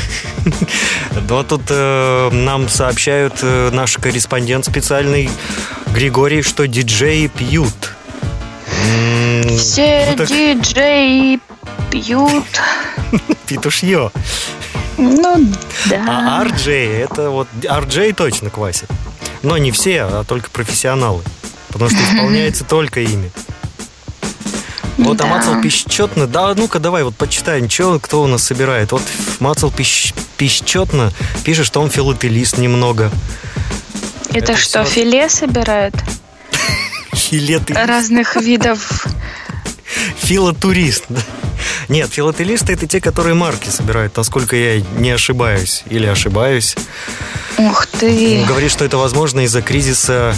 [1.28, 5.30] Но тут э, нам сообщают э, наш корреспондент специальный
[5.94, 7.74] Григорий, что диджеи пьют.
[9.56, 11.40] Все ну так диджеи
[11.90, 12.44] пьют.
[13.46, 14.10] Петушье.
[14.96, 15.52] Ну,
[15.86, 16.38] да.
[16.40, 16.70] А RJ,
[17.04, 17.46] это вот...
[17.62, 18.90] RJ точно квасит.
[19.42, 21.22] Но не все, а только профессионалы.
[21.68, 23.30] Потому что исполняется только ими.
[24.98, 25.24] Вот Да.
[25.24, 28.92] а Мацал Песчетно, да, ну-ка давай вот почитаем, что, кто у нас собирает.
[28.92, 29.02] Вот
[29.38, 31.12] Мацал Пещ- Песчетно
[31.44, 33.10] пишет, что он филателист немного.
[34.30, 35.94] Это, Это что, всё- филе собирают?
[37.12, 37.74] Филеты.
[37.74, 39.06] Разных видов.
[40.22, 41.04] Филотурист.
[41.08, 41.20] да.
[41.88, 45.82] Нет, филателисты это те, которые марки собирают, насколько я не ошибаюсь.
[45.88, 46.76] Или ошибаюсь.
[47.56, 48.44] Ух ты.
[48.46, 50.36] Говорит, что это возможно из-за кризиса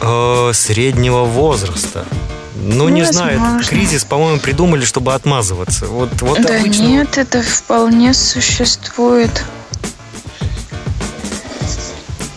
[0.00, 2.06] э, среднего возраста.
[2.54, 3.68] Ну, не знаю, этот Возможно.
[3.68, 5.86] кризис, по-моему, придумали, чтобы отмазываться.
[5.86, 6.82] Вот, вот да обычно...
[6.82, 9.44] нет, это вполне существует.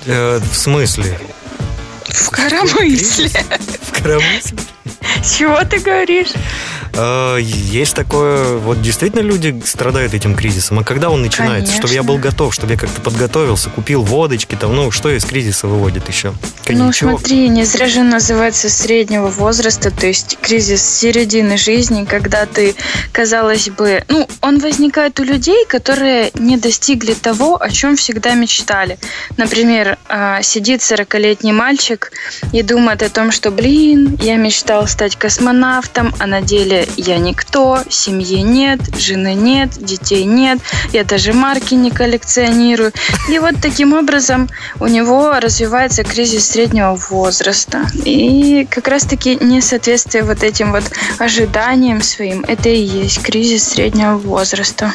[0.06, 1.20] э, в смысле?
[2.08, 3.30] В коромысле.
[3.82, 4.58] В коромысле?
[5.38, 6.32] Чего ты говоришь?
[6.96, 10.80] Э, Есть такое, вот действительно люди страдают этим кризисом.
[10.80, 11.74] А когда он начинается?
[11.74, 12.14] Чтобы я Конечно.
[12.14, 16.30] был готов, чтобы я как-то подготовился, купил водочки, там, ну, что из кризиса выводит еще?
[16.30, 16.36] Ну,
[16.66, 17.10] Коньячок.
[17.10, 22.76] смотри, не зря же называется среднего возраста, то есть кризис середины жизни, когда ты,
[23.12, 28.98] казалось бы, ну, он возникает у людей, которые не достигли того, о чем всегда мечтали.
[29.38, 32.12] Например, а, сидит 40-летний мальчик
[32.54, 37.80] и думает о том, что, блин, я мечтал стать космонавтом, а на деле я никто,
[37.90, 40.60] семьи нет, жены нет, детей нет,
[40.94, 42.92] я даже марки не коллекционирую.
[43.30, 47.88] И вот таким образом у него развивается кризис среднего возраста.
[48.04, 50.84] И как раз-таки несоответствие вот этим вот
[51.20, 54.92] ожиданиям своим, это и есть кризис среднего возраста.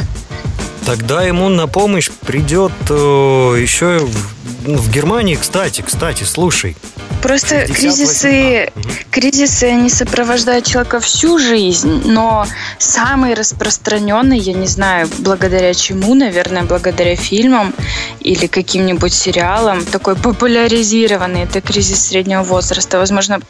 [0.87, 4.35] Тогда ему на помощь придет э, еще в,
[4.67, 6.77] ну, в Германии, кстати, кстати, слушай.
[7.23, 7.75] Просто 68.
[7.75, 8.73] кризисы,
[9.11, 12.47] кризисы, они сопровождают человека всю жизнь, но
[12.79, 17.75] самый распространенный, я не знаю, благодаря чему, наверное, благодаря фильмам
[18.21, 22.99] или каким-нибудь сериалам, такой популяризированный, это кризис среднего возраста.
[22.99, 23.41] Возможно,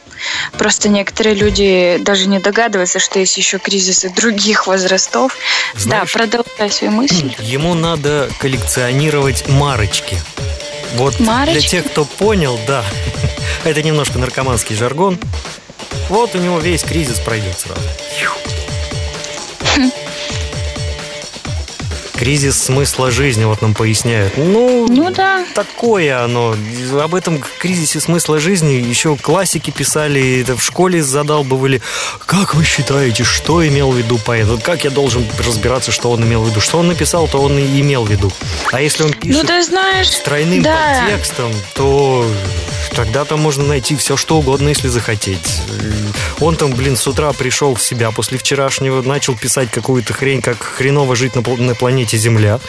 [0.57, 5.37] просто некоторые люди даже не догадываются, что есть еще кризисы других возрастов.
[5.77, 7.31] Знаешь- да, продолжай свою мысль.
[7.39, 10.17] Ему надо коллекционировать марочки.
[10.95, 11.67] Вот для Марочки?
[11.67, 12.83] тех, кто понял, да,
[13.63, 15.19] это немножко наркоманский жаргон.
[16.09, 17.81] Вот у него весь кризис пройдет сразу.
[22.21, 24.37] Кризис смысла жизни, вот нам поясняют.
[24.37, 25.43] Ну, Ну да.
[25.55, 26.55] такое оно.
[27.01, 31.81] Об этом кризисе смысла жизни еще классики писали, это в школе задалбывали.
[32.27, 34.45] Как вы считаете, что имел в виду поэт?
[34.45, 36.61] Вот как я должен разбираться, что он имел в виду?
[36.61, 38.31] Что он написал, то он и имел в виду.
[38.71, 41.01] А если он пишет Ну ты знаешь, с тройным да.
[41.07, 42.23] подтекстом, то
[42.95, 45.61] тогда там можно найти все, что угодно, если захотеть.
[46.39, 50.61] Он там, блин, с утра пришел в себя после вчерашнего, начал писать какую-то хрень, как
[50.61, 52.59] хреново жить на, на планете Земля.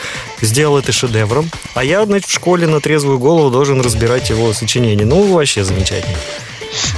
[0.41, 1.51] Сделал это шедевром.
[1.75, 5.07] А я, значит, в школе на трезвую голову должен разбирать его сочинение.
[5.07, 6.19] Ну, вообще замечательно.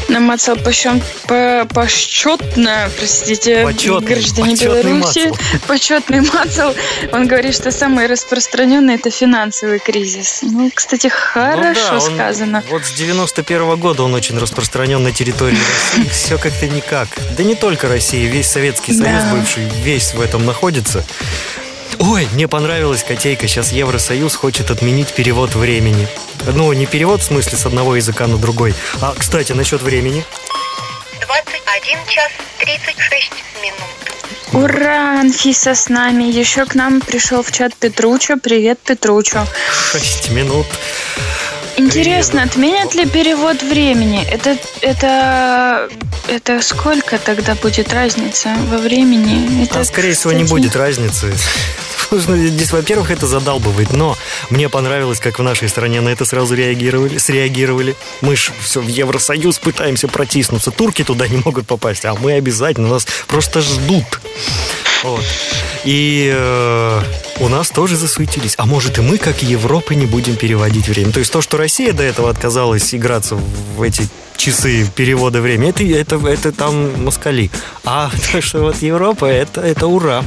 [0.08, 5.38] Намацал пощен, по, посчетно, простите, Почетный, граждане почетный Беларуси, мацал.
[5.66, 6.74] почетный мацал.
[7.12, 10.40] Он говорит, что самый распространенный это финансовый кризис.
[10.42, 12.64] Ну, кстати, хорошо Ну да, он- сказано.
[12.70, 15.56] Вот с 91 года он очень распространен на территории
[15.96, 16.08] России.
[16.10, 17.08] Все как-то никак.
[17.36, 19.30] Да не только Россия, весь Советский Союз Да.
[19.34, 21.04] бывший, весь в этом находится.
[21.98, 23.48] Ой, мне понравилась котейка.
[23.48, 26.08] Сейчас Евросоюз хочет отменить перевод времени.
[26.46, 28.74] Ну, не перевод в смысле с одного языка на другой.
[29.00, 30.24] А, кстати, насчет времени.
[31.20, 33.32] 21 час 36
[33.62, 34.64] минут.
[34.64, 36.24] Ура, Анфиса с нами.
[36.24, 38.36] Еще к нам пришел в чат Петручо.
[38.36, 39.46] Привет, Петручо.
[39.92, 40.66] 6 минут.
[41.76, 44.24] Интересно, отменят ли перевод времени?
[44.24, 45.88] Это, это,
[46.28, 49.64] это сколько тогда будет разница во времени?
[49.64, 51.34] Это, А, скорее всего, не будет разницы.
[52.12, 54.16] Здесь, во-первых, это задалбывает, но
[54.50, 57.96] мне понравилось, как в нашей стране на это сразу реагировали, среагировали.
[58.20, 60.70] Мы ж все в Евросоюз пытаемся протиснуться.
[60.70, 64.04] Турки туда не могут попасть, а мы обязательно, нас просто ждут.
[65.02, 65.24] Вот.
[65.84, 67.00] И э,
[67.40, 68.54] у нас тоже засуетились.
[68.58, 71.12] А может и мы, как Европа, не будем переводить время.
[71.12, 75.84] То есть то, что Россия до этого отказалась играться в эти часы перевода времени, это,
[76.16, 77.50] это, это там москали.
[77.84, 80.24] А то, что вот Европа, это, это ура.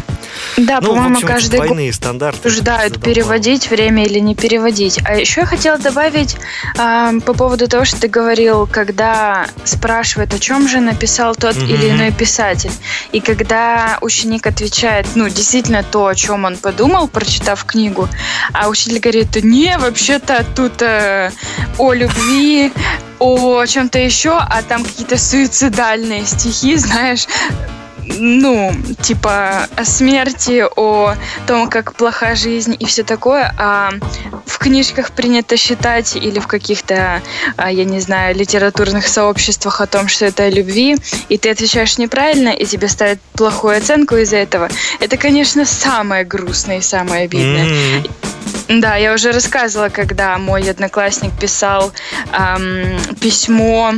[0.56, 2.40] Да, ну, по-моему, каждый год двойные стандарты.
[2.48, 5.00] обсуждают, переводить время или не переводить.
[5.06, 6.38] А еще я хотела добавить
[6.78, 11.66] а, по поводу того, что ты говорил, когда спрашивают, о чем же написал тот Мгм.
[11.66, 12.72] или иной писатель.
[13.12, 18.08] И когда ученик отвечает, ну, действительно то, о чем он подумал, прочитав книгу,
[18.54, 21.32] а учитель говорит, не, вообще-то тут э,
[21.78, 22.72] о любви,
[23.20, 27.26] о чем-то еще, а там какие-то суицидальные стихи, знаешь,
[28.18, 33.92] ну, типа о смерти, о том, как плоха жизнь и все такое, а
[34.46, 37.22] в книжках принято считать или в каких-то,
[37.58, 40.98] а, я не знаю, литературных сообществах о том, что это о любви,
[41.30, 44.70] и ты отвечаешь неправильно, и тебе ставят плохую оценку из-за этого.
[45.00, 48.04] Это, конечно, самое грустное и самое обидное.
[48.68, 51.94] Да, я уже рассказывала, когда мой одноклассник писал
[52.32, 53.94] ам, письмо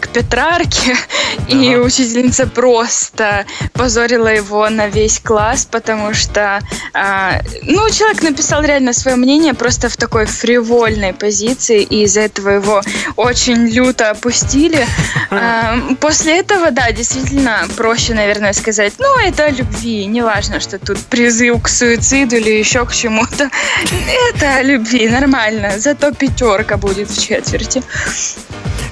[0.00, 0.96] к Петрарке,
[1.48, 6.60] и учительница просто позорила его на весь класс, потому что,
[6.94, 12.50] а, ну, человек написал реально свое мнение просто в такой фривольной позиции, и из-за этого
[12.50, 12.82] его
[13.16, 14.86] очень люто опустили.
[15.30, 20.98] А, после этого, да, действительно проще, наверное, сказать, ну, это о любви, неважно, что тут
[20.98, 23.50] призыв к суициду или еще к чему-то.
[24.34, 27.82] Это о любви, нормально, зато пятерка будет в четверти.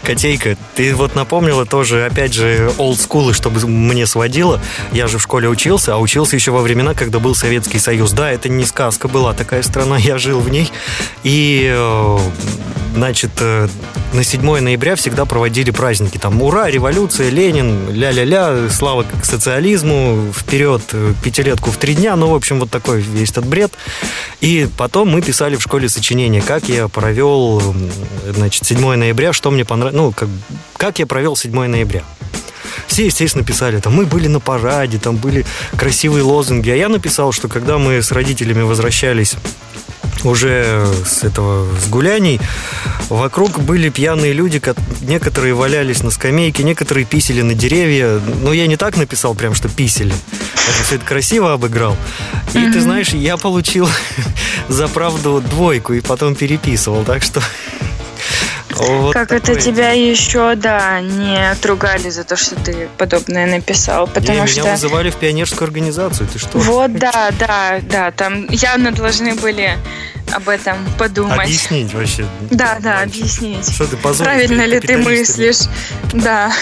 [0.09, 4.59] Котейка, ты вот напомнила тоже, опять же, олдскулы, чтобы мне сводило.
[4.90, 8.12] Я же в школе учился, а учился еще во времена, когда был Советский Союз.
[8.12, 10.72] Да, это не сказка была такая страна, я жил в ней.
[11.24, 12.18] И, э,
[12.94, 13.68] значит, э,
[14.14, 16.16] на 7 ноября всегда проводили праздники.
[16.16, 22.16] Там ура, революция, Ленин, ля-ля-ля, слава к социализму, вперед, э, пятилетку в три дня.
[22.16, 23.72] Ну, в общем, вот такой весь этот бред.
[24.40, 27.62] И потом мы писали в школе сочинение, как я провел,
[28.34, 30.28] значит, 7 ноября, что мне понравилось, ну, как,
[30.76, 32.05] как я провел 7 ноября.
[32.86, 35.44] Все, естественно, писали, там, мы были на параде, там были
[35.76, 36.70] красивые лозунги.
[36.70, 39.34] А я написал, что когда мы с родителями возвращались
[40.22, 42.40] уже с этого, с гуляний,
[43.09, 48.20] вокруг были пьяные люди, ко- некоторые валялись на скамейке, некоторые писали на деревья.
[48.40, 50.14] Но я не так написал прям, что писали.
[50.78, 51.96] Я все это красиво обыграл.
[52.55, 53.88] И ты знаешь, я получил
[54.68, 57.42] за правду двойку и потом переписывал, так что...
[58.79, 64.07] вот как это такое тебя еще, да, не отругали за то, что ты подобное написал,
[64.07, 64.70] Не, потому меня что...
[64.70, 66.59] вызывали в пионерскую организацию, ты что?
[66.59, 69.76] Вот, да, да, да, там явно должны были
[70.33, 71.41] об этом подумать.
[71.41, 72.26] Объяснить вообще.
[72.51, 73.72] Да, да, объяснить.
[73.72, 75.68] Что ты позоришь Правильно ли ты мыслишь?
[76.12, 76.53] Да.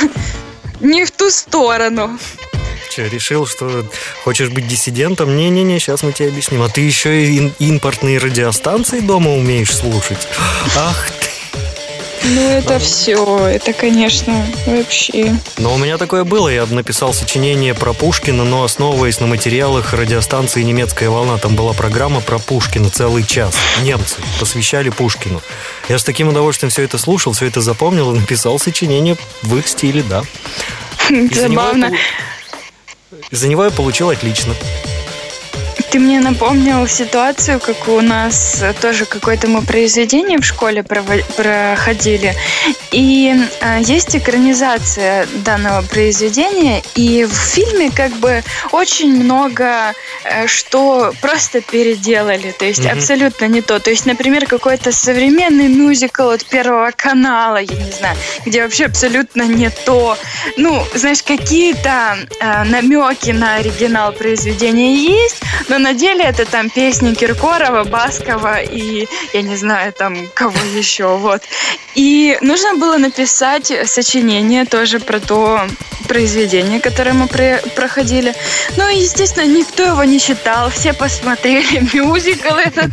[0.81, 2.19] Не в ту сторону.
[2.91, 3.85] Че, решил, что
[4.25, 5.37] хочешь быть диссидентом?
[5.37, 6.63] Не-не-не, сейчас мы тебе объясним.
[6.63, 10.29] А ты еще и импортные радиостанции дома умеешь слушать?
[10.77, 11.09] Ах.
[12.35, 13.47] Ну, это все.
[13.47, 15.37] Это, конечно, вообще.
[15.59, 16.49] Но у меня такое было.
[16.49, 21.39] Я написал сочинение про Пушкина, но основываясь на материалах радиостанции «Немецкая волна».
[21.39, 23.57] Там была программа про Пушкина целый час.
[23.83, 25.41] Немцы посвящали Пушкину.
[25.89, 29.69] Я с таким удовольствием все это слушал, все это запомнил и написал сочинение в их
[29.69, 30.23] стиле, да.
[31.33, 31.93] Забавно.
[33.31, 34.55] За него я получил отлично.
[35.91, 42.35] Ты мне напомнил ситуацию, как у нас тоже какое-то мы произведение в школе проходили.
[42.91, 49.93] И э, есть экранизация данного произведения, и в фильме как бы очень много
[50.25, 52.99] э, что просто переделали, то есть Мгм.
[52.99, 53.79] абсолютно не то.
[53.79, 59.43] То есть, например, какой-то современный мюзикл от Первого канала, я не знаю, где вообще абсолютно
[59.43, 60.17] не то.
[60.57, 67.15] Ну, знаешь, какие-то э, намеки на оригинал произведения есть, но на деле это там песни
[67.15, 71.43] Киркорова, Баскова и, я не знаю, там кого еще, вот.
[71.95, 75.67] И нужно было написать сочинение тоже про то
[76.07, 78.35] произведение, которое мы про- проходили.
[78.77, 82.91] Ну, и, естественно, никто его не читал, все посмотрели мюзикл этот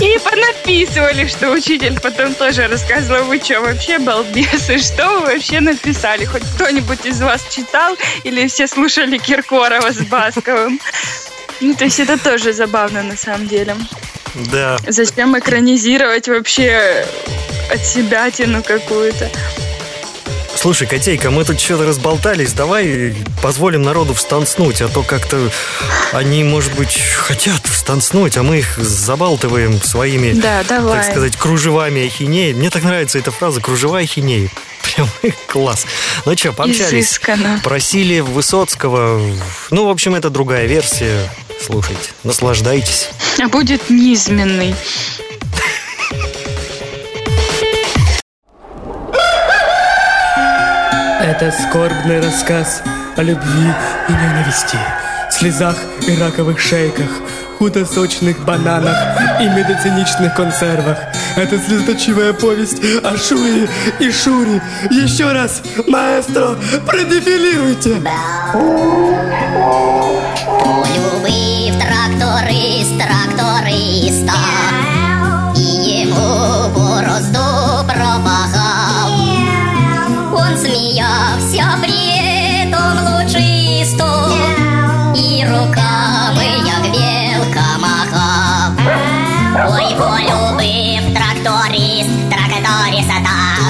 [0.00, 6.24] и понаписывали, что учитель потом тоже рассказывал, вы что, вообще балбесы, что вы вообще написали?
[6.24, 10.80] Хоть кто-нибудь из вас читал или все слушали Киркорова с Басковым?
[11.60, 13.76] Ну, то есть это тоже забавно на самом деле.
[14.52, 14.78] Да.
[14.86, 17.04] Зачем экранизировать вообще
[17.72, 19.30] от себя тяну какую-то?
[20.54, 22.52] Слушай, Котейка, мы тут что-то разболтались.
[22.52, 25.50] Давай позволим народу встанцнуть, а то как-то
[26.12, 30.94] они, может быть, хотят встанцнуть, а мы их забалтываем своими, Да, давай.
[31.00, 32.54] так сказать, кружевами ахинеи.
[32.54, 34.50] Мне так нравится эта фраза «кружева ахинеи».
[34.96, 35.08] Прям
[35.46, 35.86] класс.
[36.24, 37.06] Ну что, пообщались.
[37.06, 37.60] Изысканно.
[37.62, 39.20] Просили Высоцкого.
[39.70, 41.30] Ну, в общем, это другая версия.
[41.60, 43.08] Слушайте, наслаждайтесь.
[43.42, 44.74] А будет низменный.
[51.20, 52.82] Это скорбный рассказ
[53.16, 53.72] о любви
[54.08, 54.78] и ненависти,
[55.38, 55.76] слезах
[56.08, 57.08] и раковых шейках,
[57.58, 58.96] худосочных бананах
[59.40, 60.98] и медоциничных консервах.
[61.36, 63.68] Это слезоточивая повесть о Шуре
[64.00, 64.60] и Шуре.
[64.90, 68.02] Еще раз, маэстро, продефилируйте.
[70.64, 74.32] Полюбив тракторист тракториста
[75.54, 79.12] И ему борозду промахал
[80.32, 84.57] Он смеялся при этом лучисту
[85.14, 88.72] і руками, як білка махав.
[89.74, 93.62] Ой, полюбив тракторіст, тракторіса так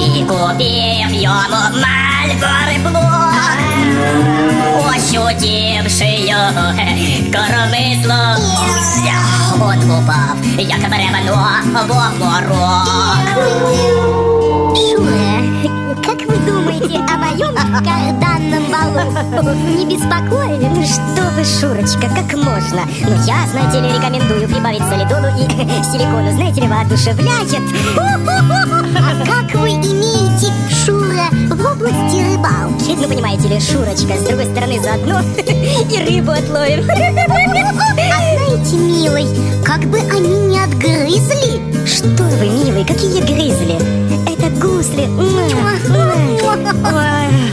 [0.00, 3.16] і купив йому мальборблок.
[4.88, 6.72] Ощутівши його
[7.32, 8.36] коромисло,
[9.54, 12.06] Откупав, як бревно ворог.
[12.08, 12.86] опорок.
[16.76, 19.44] Вы думаете о моем карданном балу?
[19.76, 20.66] Не беспокоили?
[20.66, 22.82] Ну что вы, Шурочка, как можно?
[23.02, 25.48] Ну я, знаете ли, рекомендую прибавить солидону и
[25.84, 26.32] силикону.
[26.32, 27.62] Знаете ли, воодушевляет.
[28.98, 32.96] А как вы имеете, Шура, в области рыбалки?
[32.96, 36.88] Ну, понимаете ли, Шурочка, с другой стороны заодно и рыбу отловим.
[36.88, 38.18] А
[38.48, 39.26] знаете, милый,
[39.64, 41.86] как бы они не отгрызли?
[41.86, 44.25] Что вы, милый, какие грызли?
[44.60, 45.06] Гусли.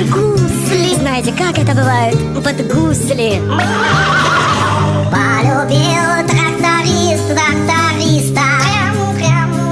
[0.10, 0.96] Гусли.
[0.96, 2.16] Знаете, как это бывает?
[2.44, 3.42] Под гусли.
[5.12, 8.42] Полюбил тракторист тракториста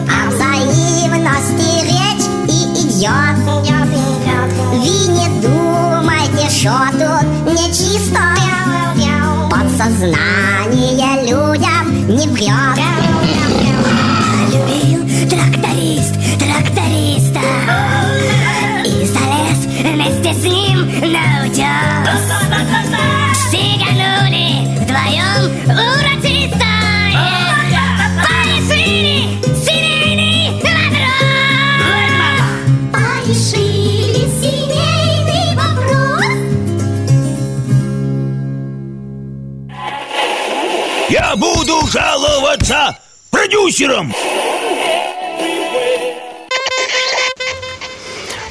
[0.08, 2.50] А взаимности речь и
[2.82, 3.38] идет
[4.72, 8.24] Вы не думайте, что тут нечисто
[9.50, 12.82] Подсознание людям не врет
[41.10, 42.98] Я буду жаловаться
[43.30, 44.14] продюсерам.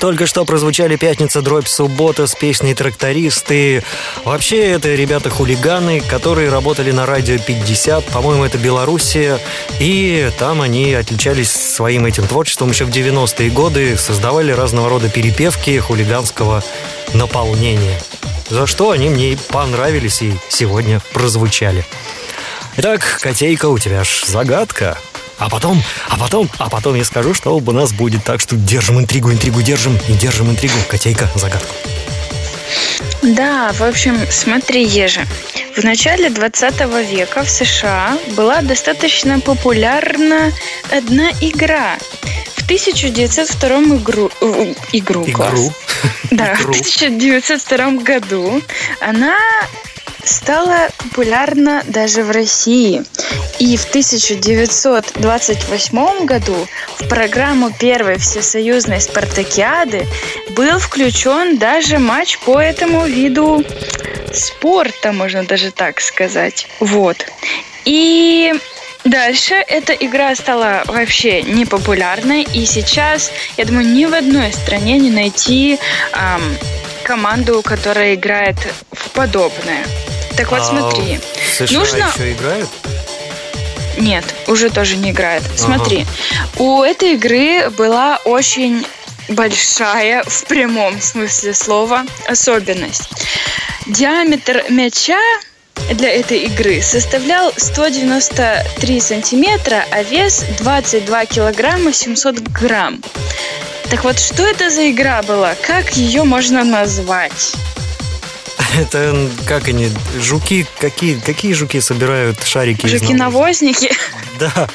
[0.01, 3.84] Только что прозвучали «Пятница, дробь, суббота» с песней «Трактористы».
[4.24, 9.38] Вообще, это ребята-хулиганы, которые работали на радио 50, по-моему, это Белоруссия,
[9.78, 15.78] и там они отличались своим этим творчеством еще в 90-е годы, создавали разного рода перепевки
[15.78, 16.64] хулиганского
[17.12, 18.01] наполнения.
[18.48, 21.84] За что они мне понравились и сегодня прозвучали.
[22.78, 24.96] Итак, Котейка, у тебя ж загадка.
[25.41, 28.22] А потом, а потом, а потом я скажу, что у нас будет.
[28.24, 30.74] Так что держим интригу, интригу держим и держим интригу.
[30.88, 31.74] Котейка, загадку.
[33.22, 35.26] Да, в общем, смотри, Ежи.
[35.76, 36.80] В начале 20
[37.11, 40.53] века в США была достаточно популярна
[40.91, 41.97] одна игра.
[42.57, 45.53] В 1902 игру, э, игру, класс.
[45.53, 45.72] Игру.
[46.30, 46.72] Да, Игру.
[46.72, 48.62] в 1902 году
[49.01, 49.36] она
[50.25, 53.03] стала популярна даже в России.
[53.59, 56.68] И в 1928 году
[56.99, 60.07] в программу первой всесоюзной спартакиады
[60.51, 63.64] был включен даже матч по этому виду
[64.33, 66.66] спорта, можно даже так сказать.
[66.81, 67.27] Вот.
[67.85, 68.55] И
[69.05, 75.11] Дальше эта игра стала вообще непопулярной, и сейчас, я думаю, ни в одной стране не
[75.11, 75.79] найти
[76.12, 76.59] эм,
[77.11, 78.57] команду, которая играет
[78.93, 79.85] в подобное.
[80.37, 81.19] Так вот, А смотри.
[81.19, 82.13] в США нужно...
[82.15, 82.69] еще играют?
[83.99, 85.43] Нет, уже тоже не играет.
[85.43, 85.57] Ага.
[85.57, 86.07] Смотри,
[86.59, 88.87] у этой игры была очень
[89.29, 93.11] большая, в прямом смысле слова, особенность.
[93.87, 95.19] Диаметр мяча
[95.93, 103.03] для этой игры составлял 193 сантиметра, а вес 22 килограмма 700 грамм.
[103.91, 105.55] Так вот, что это за игра была?
[105.66, 107.55] Как ее можно назвать?
[108.78, 112.86] Это как они, жуки, какие, какие жуки собирают шарики?
[112.86, 113.91] Жуки-навозники?
[114.38, 114.68] Да,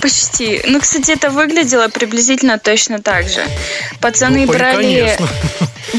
[0.00, 0.60] Почти.
[0.66, 3.42] Ну, кстати, это выглядело приблизительно точно так же.
[4.00, 5.16] Пацаны Ну, брали...
[5.16, 5.28] конечно.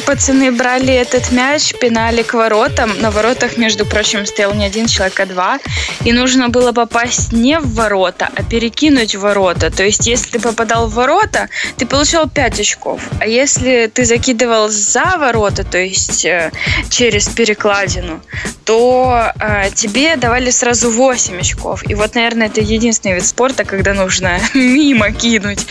[0.05, 2.91] Пацаны брали этот мяч, пинали к воротам.
[3.01, 5.59] На воротах, между прочим, стоял не один человек, а два.
[6.03, 9.71] И нужно было попасть не в ворота, а перекинуть в ворота.
[9.71, 13.01] То есть, если ты попадал в ворота, ты получал 5 очков.
[13.19, 16.51] А если ты закидывал за ворота, то есть э,
[16.89, 18.21] через перекладину,
[18.63, 21.83] то э, тебе давали сразу 8 очков.
[21.89, 25.65] И вот, наверное, это единственный вид спорта, когда нужно мимо кинуть.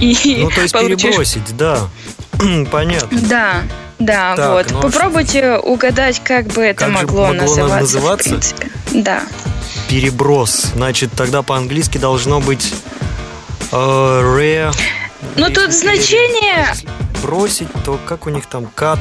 [0.00, 1.88] И ну то есть получишь перебросить, да.
[2.70, 3.18] Понятно.
[3.22, 3.62] да,
[3.98, 4.70] да, Так, вот.
[4.70, 8.28] ну а Попробуйте угадать, как бы это Как могло, могло называться, называться?
[8.28, 8.70] в принципе.
[8.92, 9.22] Да.
[9.88, 10.72] Переброс.
[10.74, 12.74] Значит, тогда по-английски должно быть
[13.72, 14.74] э, re.
[15.36, 16.66] Ну тут значение...
[17.22, 18.98] Бросить, то как у них там кат?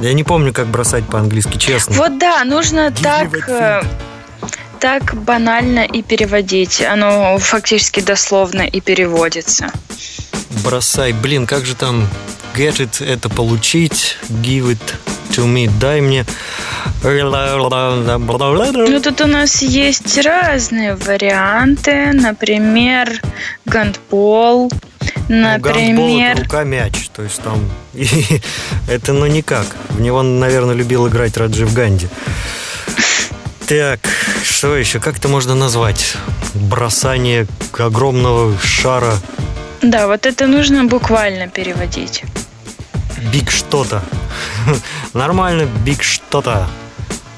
[0.00, 1.94] Я не помню, как бросать по-английски, честно.
[1.96, 3.48] Вот да, нужно так...
[3.48, 3.82] э,
[4.80, 6.82] Так банально и переводить.
[6.82, 9.70] Оно фактически дословно и переводится.
[10.64, 11.12] Бросай.
[11.12, 12.08] Блин, как же там
[12.54, 14.94] get it, это получить, give it
[15.30, 16.24] to me, дай мне.
[17.02, 22.12] Ну, тут у нас есть разные варианты.
[22.12, 23.20] Например,
[23.64, 24.70] гандбол.
[25.28, 26.32] Ну, гандбол Например...
[26.32, 27.08] это рука-мяч.
[27.14, 27.68] То есть там...
[28.88, 29.66] это ну никак.
[29.90, 32.08] В него, наверное, любил играть Раджив Ганди.
[33.66, 34.00] Так,
[34.44, 35.00] что еще?
[35.00, 36.16] Как это можно назвать?
[36.54, 37.46] Бросание
[37.78, 39.14] огромного шара.
[39.82, 42.24] Да, вот это нужно буквально переводить.
[43.32, 44.02] Big что-то.
[45.14, 46.68] Нормально, big что-то.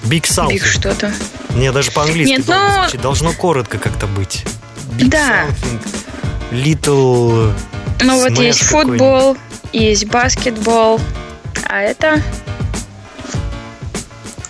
[0.04, 0.50] Big something.
[0.52, 1.12] Big что-то.
[1.54, 3.00] Не, даже по-английски Нет, ну- звучит.
[3.00, 4.44] Должно коротко как-то быть.
[5.00, 5.46] Да.
[6.50, 7.52] Little...
[8.02, 9.36] Ну вот есть футбол,
[9.72, 11.00] есть баскетбол,
[11.68, 12.22] а это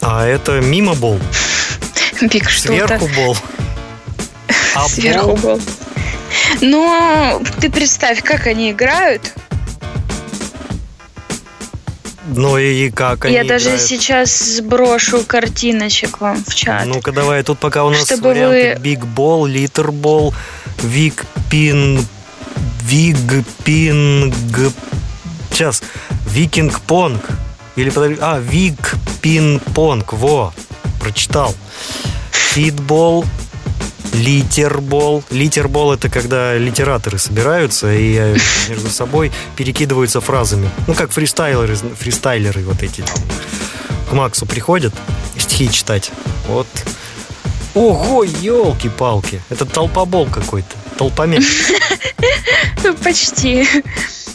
[0.01, 1.18] А это мимо бол.
[2.20, 2.86] биг что-то.
[2.86, 3.36] Сверху бол.
[4.74, 5.61] А Сверху бол?
[6.61, 9.32] Ну, ты представь, как они играют.
[12.26, 13.82] Ну и как они Я даже играют?
[13.82, 16.86] сейчас сброшу картиночек вам в чат.
[16.86, 20.32] Ну-ка давай, тут пока у нас Чтобы варианты вы- Биг Бол, Литр Бол,
[20.82, 22.05] Виг Пин,
[22.82, 23.16] Виг
[23.64, 24.34] Пинг...
[25.50, 25.82] Сейчас,
[26.26, 27.22] Викинг Понг.
[27.76, 30.52] Или подожди, а, Виг Пин Понг, во,
[31.00, 31.55] прочитал.
[32.32, 33.24] Фитбол,
[34.14, 35.24] Литербол.
[35.30, 38.36] Литербол это когда литераторы собираются и э,
[38.68, 40.70] между собой перекидываются фразами.
[40.86, 43.04] Ну, как фристайлеры, фристайлеры вот эти
[44.08, 44.94] к Максу приходят
[45.36, 46.12] стихи читать.
[46.46, 46.66] Вот.
[47.74, 49.42] Ого, елки-палки.
[49.50, 50.76] Это толпобол какой-то.
[50.96, 51.44] Толпомяч.
[53.02, 53.66] Почти.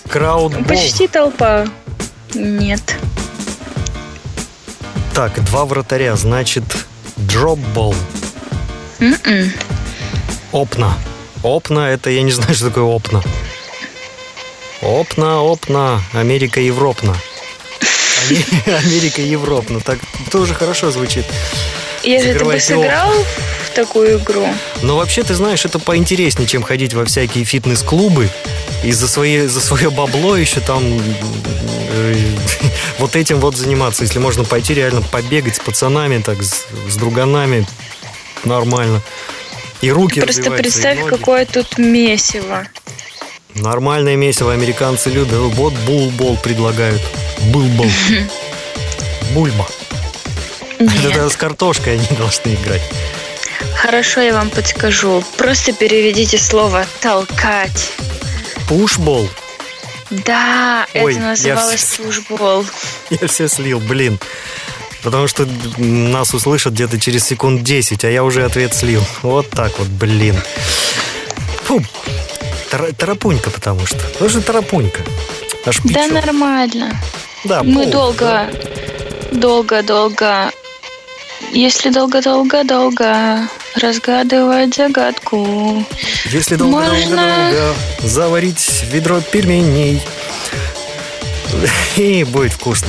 [0.10, 0.64] Краудбол.
[0.66, 1.66] Почти толпа.
[2.34, 2.82] Нет.
[5.14, 6.16] Так, два вратаря.
[6.18, 6.64] Значит,
[7.16, 7.96] дропбол.
[9.00, 9.54] М-м.
[10.52, 10.98] Опна.
[11.44, 13.22] Опна, это я не знаю, что такое опна.
[14.82, 16.02] Опна, опна.
[16.14, 17.16] Америка, Европна.
[18.30, 19.80] Аме- Америка, Европна.
[19.82, 20.00] Так
[20.32, 21.26] тоже хорошо звучит.
[22.04, 23.12] Если ты бы сыграл
[23.66, 24.48] в такую игру,
[24.82, 28.30] Но вообще, ты знаешь, это поинтереснее, чем ходить во всякие фитнес-клубы
[28.84, 30.82] и за, свои, за свое бабло еще там
[31.92, 32.16] э,
[33.00, 34.04] вот этим вот заниматься.
[34.04, 37.68] Если можно пойти реально побегать с пацанами, так, с, с друганами,
[38.44, 39.02] нормально.
[39.82, 41.10] И руки просто развиваются, и представь, ноги.
[41.10, 42.68] какое тут месиво.
[43.56, 45.34] Нормальное месиво американцы любят.
[45.34, 47.02] Вот булбол предлагают.
[47.52, 47.90] Булбол.
[49.34, 49.68] Бульба.
[50.80, 52.82] Это с картошкой они должны играть.
[53.76, 55.24] Хорошо, я вам подскажу.
[55.38, 57.92] Просто переведите слово «толкать».
[58.68, 59.30] Пушбол.
[60.10, 62.66] Да, Ой, это называлось все- флушбол.
[63.10, 64.20] Я все слил, блин.
[65.04, 65.48] Потому что
[65.78, 69.04] нас услышат где-то через секунд 10, а я уже ответ слил.
[69.22, 70.36] Вот так вот, блин.
[71.64, 71.82] Фу,
[72.70, 73.98] тара- тарапунька потому что.
[74.00, 75.02] Потому что тарапунька.
[75.66, 77.00] Аж Да нормально.
[77.46, 78.50] Да, Мы пол, долго,
[79.32, 80.52] долго, долго,
[81.54, 85.86] если долго-долго-долго разгадывать загадку.
[86.26, 87.74] Если долго, долго, Можно-
[88.04, 90.02] заварить ведро пельменей.
[91.96, 92.88] И будет вкусно.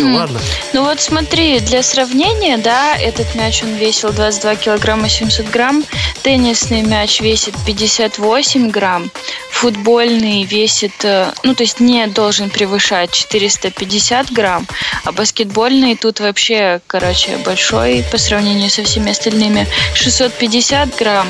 [0.00, 0.40] Ладно.
[0.72, 5.84] Ну вот смотри, для сравнения, да, этот мяч он весил 22 килограмма 700 грамм,
[6.22, 9.10] теннисный мяч весит 58 грамм,
[9.50, 14.66] футбольный весит, э, ну то есть не должен превышать 450 грамм,
[15.04, 21.28] а баскетбольный тут вообще, короче, большой по сравнению со всеми остальными 650 грамм.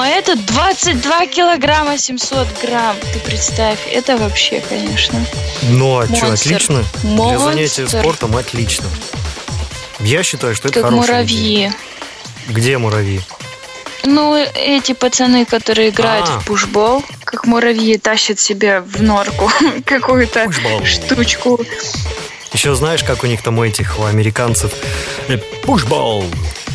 [0.00, 2.96] А этот 22 килограмма 700 грамм.
[3.12, 5.22] Ты представь, это вообще, конечно.
[5.62, 6.84] Ну а что, отлично?
[7.02, 7.39] Монстр.
[7.40, 8.86] Занятия спортом отлично.
[10.00, 11.54] Я считаю, что это Как хорошая муравьи.
[11.54, 11.74] идея.
[12.48, 13.20] Где муравьи?
[14.04, 16.38] Ну, эти пацаны, которые играют А.
[16.40, 19.50] в пушбол, как муравьи тащат себе в норку
[19.84, 20.50] какую-то
[20.84, 21.60] штучку.
[22.52, 24.72] Еще знаешь, как у них там у этих, у американцев
[25.28, 26.24] э, пушбол,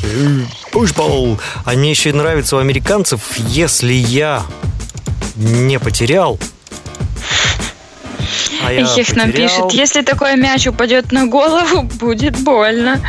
[0.03, 0.39] э,
[0.71, 1.39] пушбол.
[1.65, 4.45] А мне еще и нравится у американцев, если я
[5.35, 6.39] не потерял,
[8.63, 12.99] а я Их нам потерял, пишет, если такой мяч упадет на голову, будет больно.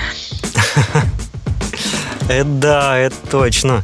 [2.29, 3.83] Это да, это точно.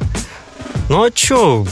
[0.89, 1.65] Ну а чё?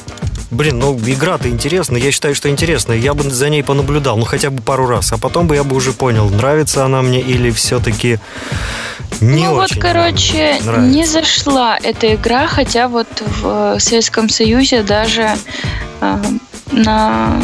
[0.52, 2.00] Блин, ну игра-то интересная.
[2.00, 2.98] Я считаю, что интересная.
[2.98, 5.12] Я бы за ней понаблюдал, ну хотя бы пару раз.
[5.12, 8.20] А потом бы я бы уже понял, нравится она мне или все-таки
[9.22, 10.80] не ну очень вот, короче, нравится.
[10.80, 15.30] не зашла эта игра, хотя вот в э, Советском Союзе даже
[16.02, 16.18] э,
[16.72, 17.42] на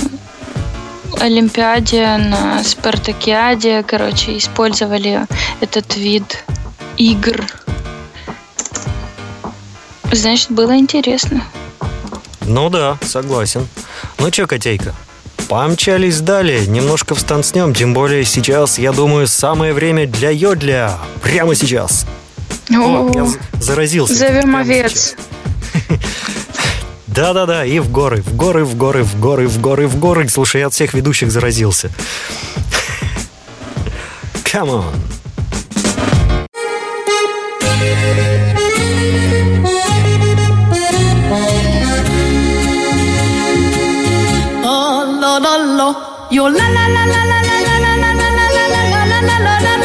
[1.19, 5.25] Олимпиаде, на Спартакиаде, короче, использовали
[5.61, 6.43] этот вид
[6.97, 7.45] игр.
[10.11, 11.43] Значит, было интересно.
[12.41, 13.67] Ну да, согласен.
[14.19, 14.93] Ну чё, котейка,
[15.49, 20.97] помчались далее, немножко встанцнем, тем более сейчас, я думаю, самое время для йодля.
[21.21, 22.05] Прямо сейчас.
[22.69, 24.13] О, я з- заразился.
[24.13, 25.15] Зовем овец.
[27.17, 30.29] Да-да-да, и в горы, в горы, в горы, в горы, в горы, в горы.
[30.29, 31.89] Слушай, я от всех ведущих заразился.
[34.45, 34.83] Come on.
[44.63, 45.95] Oh, lo, lo, lo.
[46.29, 49.59] Yo la la la la la la la la la la la la la la
[49.65, 49.76] la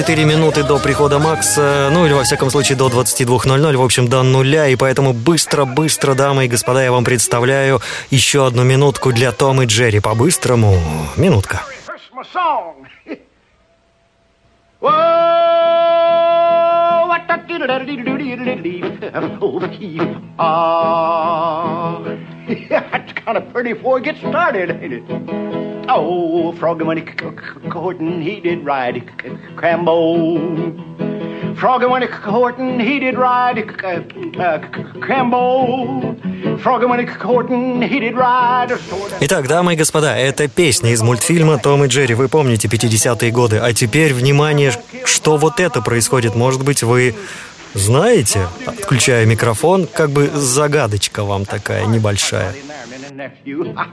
[0.00, 4.22] 4 минуты до прихода Макса, ну или во всяком случае до 22.00, в общем до
[4.22, 9.64] нуля, и поэтому быстро-быстро, дамы и господа, я вам представляю еще одну минутку для Тома
[9.64, 10.00] и Джерри.
[10.00, 10.78] По-быстрому,
[11.18, 11.60] минутка.
[25.22, 25.59] Oh?
[25.92, 29.02] Oh, Froggy when he did he did ride
[29.56, 30.38] Crambo.
[31.56, 32.02] Froggy when
[32.80, 33.66] he did ride
[39.20, 42.14] Итак, дамы и господа, это песня из мультфильма «Том и Джерри».
[42.14, 43.58] Вы помните 50-е годы.
[43.58, 44.72] А теперь, внимание,
[45.04, 46.36] что вот это происходит.
[46.36, 47.16] Может быть, вы
[47.74, 48.46] знаете,
[48.82, 52.54] включая микрофон, как бы загадочка вам такая небольшая.
[53.10, 53.66] and nephew.
[53.76, 53.84] uh,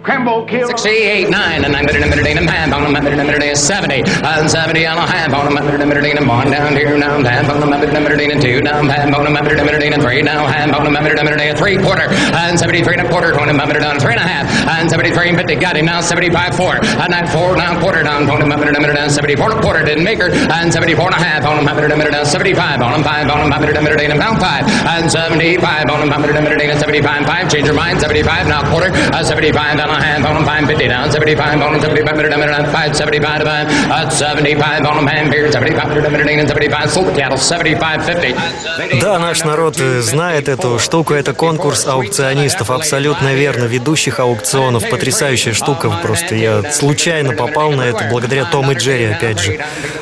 [0.00, 0.70] Crembo killed.
[0.70, 3.20] 60, 8, 9, and I'm better than minute, and a man, on a minute, and
[3.20, 4.02] a minute, and a 70.
[4.24, 6.98] I'm 70 and a half, on a better than better than a one, down here,
[6.98, 9.54] down half, and a better than better than a two, down half, on a better
[9.54, 11.76] than better than a three, down half, on a better than better than a three
[11.76, 14.48] quarter, and 73 and a quarter, on a better than three and a half,
[14.80, 18.24] and 73 and 50, got him now 75, 4, and I'm 4, now quarter, down,
[18.28, 21.12] and a better than better than 74 and a quarter, didn't make her, and 74
[21.12, 23.52] and a half, on a minute, better than better than 75, on a 5, on
[23.52, 24.64] a minute, and a minute, and a pound 5,
[24.96, 28.00] and 75, on a minute, and a minute, and a 75, 5, change your mind,
[28.00, 28.21] 75.
[28.24, 31.80] Now quarter, uh, 75 down a hand on him, 5 50 down, 75 on him,
[31.80, 36.10] 75 minute, minute, 5, 75 to 5, uh, 75 on him, hand beer, 75 minute,
[36.10, 39.00] minute, and 75 sold cattle, 75 50.
[39.00, 41.14] Да, наш народ э, знает эту штуку.
[41.14, 42.70] Это конкурс аукционистов.
[42.70, 43.64] Абсолютно верно.
[43.64, 44.88] Ведущих аукционов.
[44.88, 45.90] Потрясающая штука.
[46.02, 49.58] Просто я случайно попал на это благодаря Том и Джерри, опять же.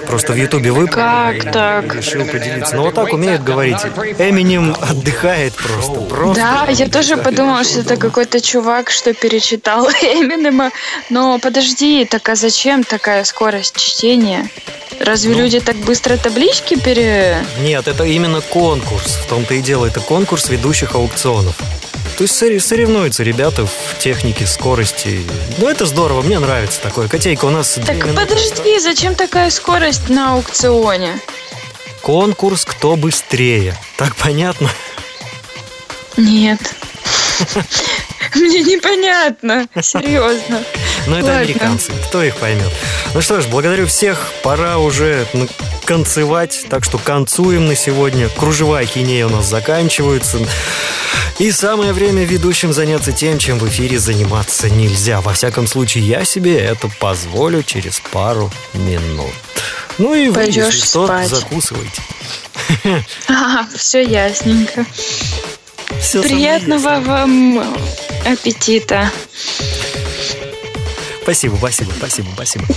[0.07, 1.95] Просто в Ютубе выпал Как и так?
[1.95, 2.77] решил поделиться.
[2.77, 3.79] Но вот так умеют говорить.
[4.19, 6.01] Эминем отдыхает просто.
[6.01, 6.43] Просто.
[6.43, 10.73] Да, я тоже подумала, что это какой-то чувак, что перечитал Эминема.
[11.11, 14.51] Но подожди, так а зачем такая скорость чтения?
[14.99, 15.39] Разве Ну.
[15.39, 17.45] люди так быстро таблички пере...
[17.61, 19.17] Нет, это именно конкурс.
[19.17, 19.87] В том-то и дело.
[19.87, 21.57] Это конкурс ведущих аукционов.
[22.19, 22.35] То есть
[22.67, 25.21] соревнуются ребята в технике, скорости.
[25.59, 27.09] Ну, это здорово, мне нравится такое.
[27.09, 31.19] Котейка, у нас Так подожди, зачем такая скорость на аукционе?
[32.03, 33.75] Конкурс «Кто быстрее».
[33.97, 34.69] Так понятно?
[36.17, 36.59] Нет.
[38.35, 40.63] Мне непонятно, серьезно.
[41.07, 42.71] Но это американцы, кто их поймет.
[43.15, 44.33] Ну что ж, благодарю всех.
[44.43, 45.49] Пора уже ну,
[45.85, 48.29] концевать, так что концуем на сегодня.
[48.29, 50.39] Кружева кинея у нас заканчиваются.
[51.39, 55.21] И самое время ведущим заняться тем, чем в эфире заниматься нельзя.
[55.21, 59.33] Во всяком случае, я себе это позволю через пару минут.
[59.99, 61.29] Ну и вы, Пойдешь если что, спать.
[61.29, 62.03] закусывайте.
[63.29, 64.87] А, все ясненько.
[65.99, 67.65] Всё Приятного вам
[68.27, 69.11] аппетита.
[71.23, 72.67] Спасибо, спасибо, спасибо, спасибо.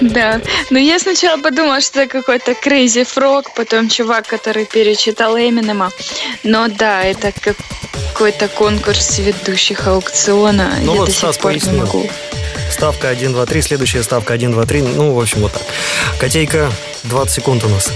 [0.00, 0.40] Да.
[0.70, 5.92] Но я сначала подумала, что это какой-то Crazy Frog, потом чувак, который перечитал Эминема.
[6.42, 10.78] Но да, это какой-то конкурс ведущих аукциона.
[10.82, 11.80] Ну я вот до сих Стас не пояснил.
[11.80, 12.10] могу.
[12.70, 14.82] Ставка 1, 2, 3, следующая ставка 1, 2, 3.
[14.82, 15.62] Ну, в общем, вот так.
[16.18, 16.72] Котейка,
[17.04, 17.92] 20 секунд у нас.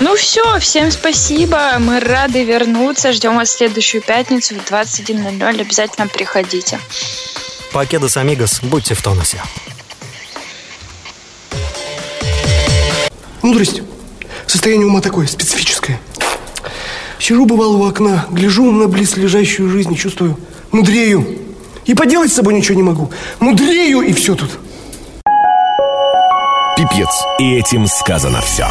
[0.00, 1.78] Ну все, всем спасибо.
[1.78, 3.12] Мы рады вернуться.
[3.12, 5.60] Ждем вас в следующую пятницу в 21.00.
[5.60, 6.78] Обязательно приходите.
[7.72, 9.42] Покедос Амигос, будьте в тонусе.
[13.42, 13.82] Мудрость.
[14.46, 16.00] Состояние ума такое, специфическое.
[17.18, 20.38] Сижу, бывало, у окна, гляжу на близлежащую жизнь и чувствую,
[20.72, 21.38] мудрею.
[21.84, 23.12] И поделать с собой ничего не могу.
[23.38, 24.58] Мудрею, и все тут.
[26.76, 27.10] Пипец.
[27.38, 28.66] И этим сказано все.